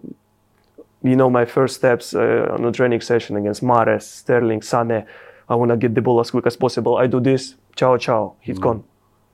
you 1.03 1.17
know, 1.17 1.31
my 1.31 1.45
first 1.45 1.77
steps 1.77 2.15
uh, 2.15 2.55
on 2.55 2.65
a 2.65 2.73
training 2.73 3.01
session 3.01 3.37
against 3.37 3.63
Mahrez, 3.63 4.03
Sterling, 4.03 4.63
Sane. 4.63 5.05
I 5.49 5.55
want 5.55 5.71
to 5.71 5.77
get 5.77 5.95
the 5.95 6.03
ball 6.03 6.19
as 6.21 6.31
quick 6.31 6.47
as 6.47 6.57
possible. 6.57 6.97
I 6.97 7.07
do 7.07 7.21
this, 7.21 7.55
ciao, 7.77 7.97
ciao, 7.99 8.35
he's 8.41 8.59
gone. 8.59 8.83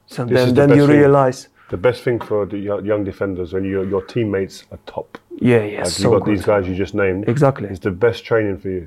So 0.07 0.25
This 0.25 0.35
then, 0.39 0.49
the 0.49 0.67
then 0.67 0.77
you 0.77 0.87
realize, 0.87 1.49
The 1.73 1.79
best 1.89 2.03
thing 2.05 2.21
for 2.21 2.45
the 2.45 2.59
young 2.91 3.03
defenders 3.11 3.49
when 3.55 3.65
your 3.65 3.85
your 3.93 4.03
teammates 4.13 4.57
are 4.73 4.79
top. 4.95 5.09
yeah, 5.51 5.65
yeah, 5.65 5.79
Like 5.85 5.87
so 5.91 6.03
you 6.03 6.11
got 6.19 6.25
good. 6.25 6.37
these 6.37 6.45
guys 6.51 6.69
you 6.69 6.75
just 6.85 6.95
named. 6.95 7.21
Exactly. 7.35 7.67
It's 7.73 7.85
the 7.91 7.91
best 8.07 8.19
training 8.31 8.59
for 8.63 8.69
you. 8.77 8.83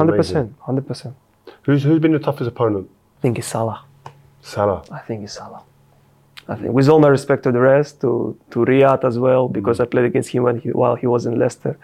Hundred 0.00 0.16
percent, 0.16 0.48
hundred 0.68 0.86
percent. 0.90 1.14
Who's 1.64 1.82
who's 1.86 2.00
been 2.04 2.12
the 2.18 2.24
toughest 2.28 2.48
opponent? 2.54 2.86
I 3.18 3.20
think 3.22 3.38
it's 3.40 3.46
Salah. 3.56 3.80
Salah. 4.40 4.82
I 4.98 5.00
think 5.06 5.18
it's 5.24 5.34
Salah. 5.34 5.62
I 6.48 6.54
think, 6.58 6.72
with 6.78 6.88
all 6.88 6.98
my 7.06 7.08
respect 7.18 7.42
to 7.46 7.52
the 7.52 7.60
rest, 7.74 8.00
to 8.00 8.10
to 8.52 8.58
Riyad 8.70 9.04
as 9.10 9.16
well, 9.26 9.44
because 9.58 9.76
I 9.82 9.84
played 9.84 10.06
against 10.06 10.30
him 10.34 10.42
when 10.44 10.56
he, 10.62 10.68
while 10.80 10.96
he 11.02 11.06
was 11.06 11.26
in 11.26 11.34
Leicester. 11.38 11.74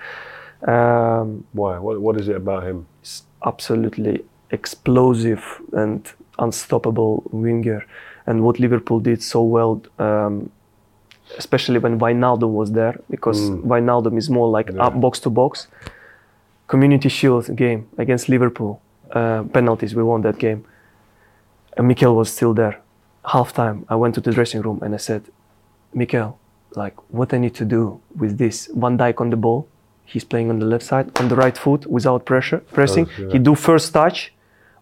Um, 0.75 1.45
Why? 1.53 1.79
What 1.79 2.01
what 2.01 2.15
is 2.21 2.27
it 2.33 2.37
about 2.45 2.63
him? 2.69 2.87
he's 3.03 3.23
absolutely 3.45 4.25
explosive 4.51 5.43
and 5.73 6.01
unstoppable 6.39 7.23
winger. 7.45 7.81
And 8.27 8.43
what 8.43 8.59
Liverpool 8.59 9.01
did 9.01 9.23
so 9.23 9.43
well, 9.43 9.83
um, 9.99 10.51
especially 11.39 11.79
when 11.79 11.99
Wijnaldum 11.99 12.53
was 12.53 12.73
there, 12.73 12.99
because 13.11 13.39
Wijnaldum 13.51 14.17
is 14.19 14.29
more 14.29 14.49
like 14.49 14.69
up 14.79 15.01
box 15.01 15.21
to 15.21 15.31
box. 15.31 15.69
Community 16.67 17.09
Shield 17.09 17.55
game 17.55 17.89
against 17.99 18.29
Liverpool, 18.29 18.81
uh, 19.13 19.45
penalties, 19.53 19.95
we 19.95 20.03
won 20.03 20.23
that 20.23 20.39
game. 20.39 20.65
And 21.77 21.87
Mikel 21.87 22.17
was 22.17 22.33
still 22.33 22.55
there. 22.55 22.81
Half 23.25 23.53
time, 23.53 23.85
I 23.89 23.95
went 23.95 24.15
to 24.17 24.21
the 24.21 24.33
dressing 24.33 24.63
room 24.63 24.81
and 24.83 24.93
I 24.95 24.99
said, 24.99 25.23
Mikel, 25.95 26.39
like 26.75 26.95
what 27.13 27.33
I 27.33 27.39
need 27.39 27.55
to 27.57 27.65
do 27.65 28.01
with 28.17 28.39
this 28.39 28.69
Van 28.75 28.99
Dijk 28.99 29.21
on 29.21 29.31
the 29.31 29.37
ball. 29.37 29.69
He's 30.05 30.25
playing 30.25 30.51
on 30.51 30.59
the 30.59 30.67
left 30.67 30.85
side, 30.85 31.17
on 31.19 31.29
the 31.29 31.35
right 31.37 31.57
foot, 31.57 31.87
without 31.87 32.25
pressure, 32.25 32.59
pressing. 32.73 33.09
yeah. 33.19 33.29
He 33.33 33.39
do 33.39 33.55
first 33.55 33.93
touch. 33.93 34.33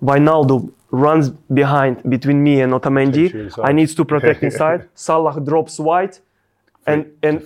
Wijnaldum 0.05 0.73
runs 0.91 1.31
behind 1.53 2.03
between 2.09 2.43
me 2.43 2.61
and 2.61 2.73
Otamendi. 2.73 3.27
I 3.63 3.73
needs 3.73 3.95
to 3.95 4.05
protect 4.05 4.43
inside. 4.49 4.89
Salah 4.95 5.41
drops 5.41 5.79
wide, 5.79 6.19
and 6.87 7.01
and 7.23 7.41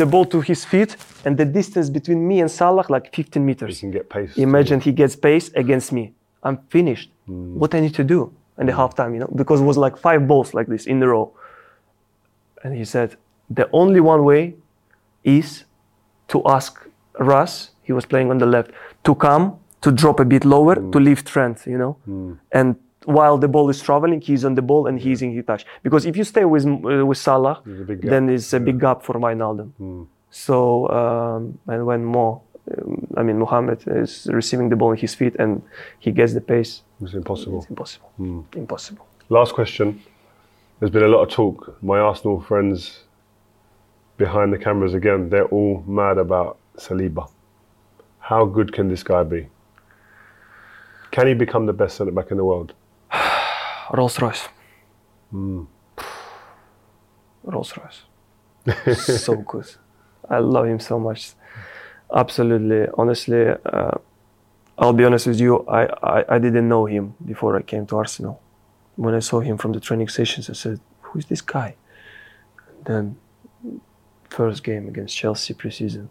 the 0.00 0.06
ball 0.06 0.24
to 0.26 0.40
his 0.40 0.64
feet, 0.64 0.96
and 1.24 1.36
the 1.36 1.44
distance 1.44 1.90
between 1.90 2.26
me 2.30 2.40
and 2.40 2.50
Salah 2.50 2.84
like 2.88 3.14
15 3.14 3.42
He 3.42 3.46
meters. 3.46 3.80
can 3.80 3.90
get 3.90 4.08
pace. 4.08 4.36
Imagine 4.36 4.80
he 4.80 4.92
gets 4.92 5.16
pace 5.16 5.50
against 5.54 5.92
me. 5.92 6.12
I'm 6.42 6.58
finished. 6.68 7.10
Hmm. 7.26 7.58
What 7.58 7.74
I 7.74 7.80
need 7.80 7.94
to 7.94 8.04
do 8.04 8.32
in 8.58 8.66
the 8.66 8.72
halftime, 8.72 9.12
you 9.14 9.20
know, 9.20 9.30
because 9.34 9.60
it 9.60 9.64
was 9.64 9.76
like 9.76 9.96
five 9.96 10.26
balls 10.26 10.54
like 10.54 10.68
this 10.68 10.86
in 10.86 11.02
a 11.02 11.08
row. 11.08 11.32
And 12.64 12.74
he 12.74 12.84
said, 12.84 13.16
the 13.50 13.68
only 13.72 14.00
one 14.00 14.24
way 14.24 14.54
is 15.24 15.64
to 16.28 16.42
ask 16.46 16.86
Russ, 17.18 17.70
he 17.82 17.92
was 17.92 18.06
playing 18.06 18.30
on 18.30 18.38
the 18.38 18.46
left, 18.46 18.70
to 19.04 19.14
come, 19.14 19.58
to 19.86 19.90
drop 20.02 20.16
a 20.20 20.24
bit 20.34 20.44
lower, 20.54 20.74
Hmm. 20.80 20.90
to 20.92 20.98
leave 21.08 21.20
Trent, 21.32 21.58
you 21.72 21.78
know. 21.82 21.92
And 22.58 22.68
while 23.16 23.36
the 23.44 23.50
ball 23.54 23.66
is 23.74 23.78
traveling, 23.88 24.20
he's 24.28 24.44
on 24.48 24.54
the 24.60 24.62
ball 24.70 24.82
and 24.88 24.96
he's 25.04 25.20
in 25.24 25.30
his 25.36 25.44
touch. 25.50 25.62
Because 25.84 26.02
if 26.10 26.14
you 26.18 26.24
stay 26.24 26.44
with 26.54 26.64
uh, 26.66 27.06
with 27.10 27.18
Salah, 27.26 27.56
There's 27.66 27.80
a 27.86 27.88
big 27.90 27.98
gap. 28.02 28.10
then 28.12 28.22
it's 28.36 28.52
a 28.58 28.60
big 28.68 28.78
gap 28.84 28.98
for 29.06 29.14
Wijnaldum. 29.24 29.68
So 30.46 30.56
um, 31.00 31.42
and 31.72 31.80
when 31.90 32.00
Mo, 32.14 32.26
um, 32.72 33.06
I 33.20 33.22
mean 33.26 33.36
Mohamed 33.44 33.80
is 34.02 34.12
receiving 34.40 34.68
the 34.72 34.76
ball 34.80 34.90
in 34.94 34.98
his 35.06 35.14
feet 35.20 35.34
and 35.42 35.50
he 36.04 36.10
gets 36.18 36.32
the 36.38 36.40
pace, 36.52 36.72
It's 37.04 37.14
impossible. 37.22 37.58
it's 37.60 37.70
impossible. 37.74 38.08
Impossible. 38.64 39.04
Last 39.38 39.52
question. 39.60 39.86
There's 40.78 40.92
been 40.96 41.04
a 41.10 41.12
lot 41.16 41.22
of 41.26 41.30
talk. 41.40 41.58
My 41.92 41.98
Arsenal 42.08 42.38
friends 42.48 42.78
behind 44.22 44.48
the 44.54 44.58
cameras 44.66 44.94
again, 45.00 45.20
they're 45.30 45.50
all 45.56 45.74
mad 46.00 46.16
about 46.26 46.50
Saliba. 46.84 47.24
How 48.30 48.42
good 48.56 48.68
can 48.76 48.86
this 48.88 49.02
guy 49.12 49.22
be? 49.36 49.42
Can 51.16 51.28
he 51.28 51.32
become 51.32 51.64
the 51.64 51.72
best 51.72 51.96
centre 51.96 52.12
back 52.12 52.30
in 52.30 52.36
the 52.36 52.44
world? 52.44 52.74
Rolls 53.90 54.20
Royce. 54.20 54.48
Rolls 57.42 57.72
Royce. 57.78 58.02
so 59.16 59.36
good. 59.36 59.64
I 60.28 60.40
love 60.40 60.66
him 60.66 60.78
so 60.78 61.00
much. 61.00 61.32
Absolutely. 62.14 62.92
Honestly, 62.98 63.46
uh, 63.48 63.92
I'll 64.76 64.92
be 64.92 65.04
honest 65.04 65.26
with 65.26 65.40
you. 65.40 65.66
I, 65.66 65.86
I, 66.02 66.34
I 66.34 66.38
didn't 66.38 66.68
know 66.68 66.84
him 66.84 67.14
before 67.24 67.56
I 67.56 67.62
came 67.62 67.86
to 67.86 67.96
Arsenal. 67.96 68.42
When 68.96 69.14
I 69.14 69.20
saw 69.20 69.40
him 69.40 69.56
from 69.56 69.72
the 69.72 69.80
training 69.80 70.08
sessions, 70.08 70.50
I 70.50 70.52
said, 70.52 70.80
"Who 71.00 71.18
is 71.18 71.24
this 71.24 71.40
guy?" 71.40 71.76
And 72.68 72.84
then, 72.84 73.80
first 74.28 74.62
game 74.62 74.86
against 74.86 75.16
Chelsea 75.16 75.54
preseason. 75.54 76.08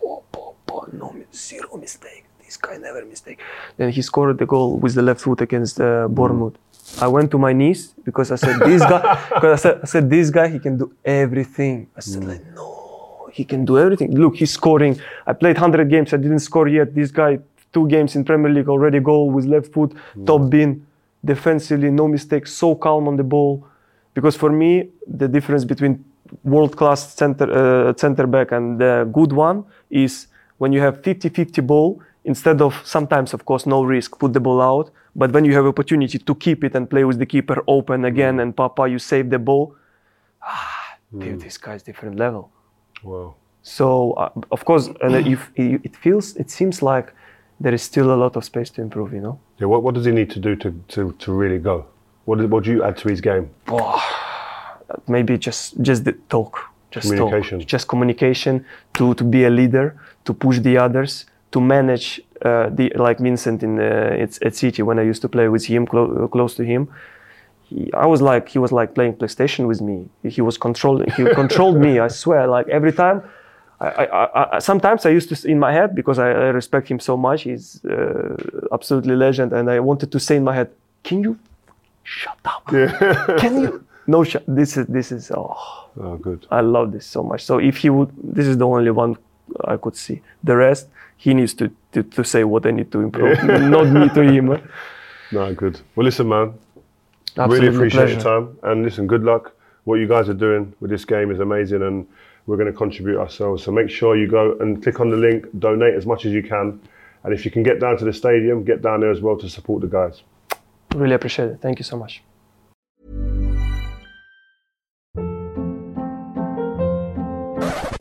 Bo, 0.00 0.22
bo, 0.30 0.54
bo, 0.64 0.86
no 0.92 1.12
zero 1.32 1.76
mistake. 1.76 2.26
This 2.52 2.58
guy 2.58 2.76
never 2.76 3.02
mistake. 3.06 3.38
Then 3.78 3.88
he 3.88 4.02
scored 4.02 4.36
the 4.36 4.44
goal 4.44 4.76
with 4.76 4.94
the 4.94 5.00
left 5.00 5.22
foot 5.22 5.40
against 5.40 5.80
uh, 5.80 6.06
Bournemouth. 6.06 6.58
I 7.00 7.08
went 7.08 7.30
to 7.30 7.38
my 7.38 7.54
knees 7.54 7.94
because 8.04 8.30
I 8.30 8.36
said, 8.36 8.60
"This 8.60 8.82
guy," 8.82 9.00
because 9.34 9.52
I 9.58 9.60
said, 9.64 9.80
"I 9.84 9.86
said 9.86 10.10
this 10.10 10.28
guy, 10.28 10.48
he 10.48 10.58
can 10.58 10.76
do 10.76 10.92
everything." 11.02 11.88
I 11.96 12.00
said, 12.00 12.24
"Like 12.24 12.44
no, 12.54 13.30
he 13.32 13.44
can 13.44 13.64
do 13.64 13.78
everything. 13.78 14.10
Look, 14.22 14.36
he's 14.36 14.50
scoring. 14.50 15.00
I 15.26 15.32
played 15.32 15.56
100 15.56 15.88
games. 15.88 16.12
I 16.12 16.18
didn't 16.18 16.40
score 16.40 16.68
yet. 16.68 16.94
This 16.94 17.10
guy, 17.10 17.38
two 17.72 17.88
games 17.88 18.16
in 18.16 18.22
Premier 18.22 18.52
League 18.52 18.68
already 18.68 19.00
goal 19.00 19.30
with 19.30 19.46
left 19.46 19.72
foot, 19.72 19.96
top 20.26 20.50
bin, 20.50 20.86
defensively, 21.24 21.90
no 21.90 22.06
mistakes, 22.06 22.52
so 22.52 22.74
calm 22.74 23.08
on 23.08 23.16
the 23.16 23.24
ball. 23.24 23.66
Because 24.12 24.36
for 24.36 24.52
me, 24.52 24.90
the 25.06 25.26
difference 25.26 25.64
between 25.64 26.04
world 26.44 26.76
class 26.76 27.14
center 27.14 27.46
uh, 27.50 27.94
center 27.96 28.26
back 28.26 28.52
and 28.52 28.78
the 28.78 29.08
good 29.10 29.32
one 29.32 29.64
is 29.88 30.26
when 30.58 30.70
you 30.72 30.80
have 30.80 31.00
50-50 31.02 31.66
ball 31.66 32.02
instead 32.24 32.60
of 32.62 32.80
sometimes 32.84 33.34
of 33.34 33.44
course 33.44 33.66
no 33.66 33.82
risk 33.82 34.18
put 34.18 34.32
the 34.32 34.40
ball 34.40 34.60
out 34.60 34.90
but 35.16 35.32
when 35.32 35.44
you 35.44 35.52
have 35.54 35.66
opportunity 35.66 36.18
to 36.18 36.34
keep 36.34 36.62
it 36.64 36.74
and 36.74 36.88
play 36.88 37.04
with 37.04 37.18
the 37.18 37.26
keeper 37.26 37.62
open 37.66 38.04
again 38.04 38.40
and 38.40 38.54
papa 38.56 38.86
you 38.88 38.98
save 38.98 39.28
the 39.30 39.38
ball 39.38 39.74
ah 40.42 40.96
dude, 41.18 41.40
this 41.40 41.58
guy's 41.58 41.82
different 41.82 42.16
level 42.18 42.50
Wow. 43.02 43.34
so 43.62 44.12
uh, 44.12 44.30
of 44.50 44.64
course, 44.64 44.88
and 45.00 45.26
if 45.34 45.50
it 45.56 45.96
feels, 45.96 46.36
it 46.36 46.50
seems 46.50 46.82
like 46.82 47.12
there 47.60 47.74
is 47.74 47.82
still 47.82 48.12
a 48.14 48.18
lot 48.24 48.36
of 48.36 48.44
space 48.44 48.70
to 48.70 48.80
improve. 48.80 49.12
You 49.12 49.20
know. 49.20 49.38
Yeah, 49.58 49.66
what, 49.66 49.82
what 49.82 49.94
does 49.96 50.04
he 50.04 50.12
need 50.12 50.30
to 50.30 50.38
do 50.38 50.54
to, 50.56 50.68
to, 50.94 51.12
to 51.18 51.32
really 51.32 51.58
go? 51.58 51.86
What, 52.26 52.38
do- 52.38 52.46
what 52.46 52.62
do 52.64 52.70
you 52.70 52.82
add 52.84 52.96
to 52.98 53.08
his 53.08 53.20
game? 53.20 53.50
Maybe 55.08 55.38
just 55.38 55.80
just 55.80 56.04
the 56.04 56.12
talk, 56.28 56.58
just 56.90 57.06
Communication. 57.08 57.58
talk, 57.60 57.68
just 57.68 57.88
communication 57.88 58.64
to 58.94 59.14
to 59.14 59.24
be 59.24 59.44
a 59.44 59.50
leader, 59.50 59.96
to 60.24 60.34
push 60.34 60.58
the 60.60 60.76
others, 60.76 61.26
to 61.52 61.60
manage 61.60 62.20
uh, 62.44 62.68
the 62.70 62.92
like 62.96 63.18
Vincent 63.18 63.62
in 63.62 63.78
uh, 63.78 64.22
it's 64.24 64.38
at 64.42 64.54
City 64.56 64.82
when 64.82 64.98
I 64.98 65.02
used 65.02 65.22
to 65.22 65.28
play 65.28 65.48
with 65.48 65.64
him 65.66 65.86
clo- 65.86 66.28
close 66.28 66.54
to 66.56 66.64
him. 66.64 66.88
He, 67.62 67.90
I 67.94 68.06
was 68.06 68.20
like 68.20 68.48
he 68.48 68.58
was 68.58 68.72
like 68.72 68.94
playing 68.94 69.14
PlayStation 69.14 69.66
with 69.66 69.80
me. 69.80 70.08
He 70.24 70.40
was 70.40 70.58
controlling. 70.58 71.10
He 71.12 71.24
controlled 71.34 71.78
me. 71.78 71.98
I 71.98 72.08
swear. 72.08 72.46
Like 72.46 72.68
every 72.68 72.92
time. 72.92 73.22
I, 73.80 74.06
I, 74.06 74.56
I, 74.56 74.58
sometimes 74.60 75.04
I 75.06 75.08
used 75.08 75.28
to 75.30 75.48
in 75.50 75.58
my 75.58 75.72
head 75.72 75.96
because 75.96 76.16
I, 76.20 76.28
I 76.30 76.48
respect 76.50 76.86
him 76.88 77.00
so 77.00 77.16
much. 77.16 77.42
He's 77.42 77.84
uh, 77.84 78.36
absolutely 78.72 79.16
legend, 79.16 79.52
and 79.52 79.68
I 79.68 79.80
wanted 79.80 80.12
to 80.12 80.20
say 80.20 80.36
in 80.36 80.44
my 80.44 80.54
head, 80.54 80.70
"Can 81.02 81.20
you 81.24 81.36
shut 82.04 82.38
up? 82.44 82.64
Can 83.38 83.60
you?" 83.62 83.84
No, 84.06 84.24
sh- 84.24 84.44
this 84.48 84.76
is 84.76 84.86
this 84.86 85.12
is 85.12 85.30
oh, 85.30 85.56
Oh, 86.00 86.16
good. 86.16 86.46
I 86.50 86.60
love 86.60 86.92
this 86.92 87.06
so 87.06 87.22
much. 87.22 87.44
So 87.44 87.58
if 87.58 87.76
he 87.76 87.90
would, 87.90 88.10
this 88.22 88.46
is 88.46 88.56
the 88.56 88.66
only 88.66 88.90
one 88.90 89.16
I 89.64 89.76
could 89.76 89.96
see. 89.96 90.22
The 90.42 90.56
rest, 90.56 90.88
he 91.16 91.34
needs 91.34 91.54
to 91.54 91.70
to, 91.92 92.02
to 92.02 92.24
say 92.24 92.44
what 92.44 92.66
I 92.66 92.70
need 92.70 92.90
to 92.92 93.00
improve, 93.00 93.42
not 93.44 93.86
me 93.88 94.08
to 94.08 94.22
him. 94.22 94.62
No, 95.32 95.54
good. 95.54 95.80
Well, 95.96 96.04
listen, 96.04 96.28
man. 96.28 96.52
Absolutely 97.38 97.68
really 97.68 97.76
appreciate 97.76 98.00
pleasure. 98.00 98.12
your 98.12 98.22
time. 98.22 98.58
And 98.64 98.82
listen, 98.82 99.06
good 99.06 99.22
luck. 99.22 99.54
What 99.84 99.94
you 99.94 100.06
guys 100.06 100.28
are 100.28 100.34
doing 100.34 100.74
with 100.80 100.90
this 100.90 101.06
game 101.06 101.30
is 101.30 101.40
amazing, 101.40 101.80
and 101.80 102.06
we're 102.46 102.58
going 102.58 102.70
to 102.70 102.76
contribute 102.76 103.18
ourselves. 103.18 103.64
So 103.64 103.72
make 103.72 103.88
sure 103.88 104.14
you 104.14 104.28
go 104.28 104.58
and 104.60 104.82
click 104.82 105.00
on 105.00 105.08
the 105.08 105.16
link, 105.16 105.46
donate 105.58 105.94
as 105.94 106.04
much 106.04 106.26
as 106.26 106.32
you 106.32 106.42
can, 106.42 106.78
and 107.24 107.32
if 107.32 107.46
you 107.46 107.50
can 107.50 107.62
get 107.62 107.80
down 107.80 107.96
to 107.96 108.04
the 108.04 108.12
stadium, 108.12 108.62
get 108.62 108.82
down 108.82 109.00
there 109.00 109.10
as 109.10 109.22
well 109.22 109.38
to 109.38 109.48
support 109.48 109.80
the 109.80 109.86
guys. 109.86 110.22
Really 110.94 111.14
appreciate 111.14 111.48
it. 111.48 111.60
Thank 111.62 111.78
you 111.78 111.84
so 111.84 111.96
much. 111.96 112.22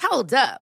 Hold 0.01 0.33
up. 0.33 0.61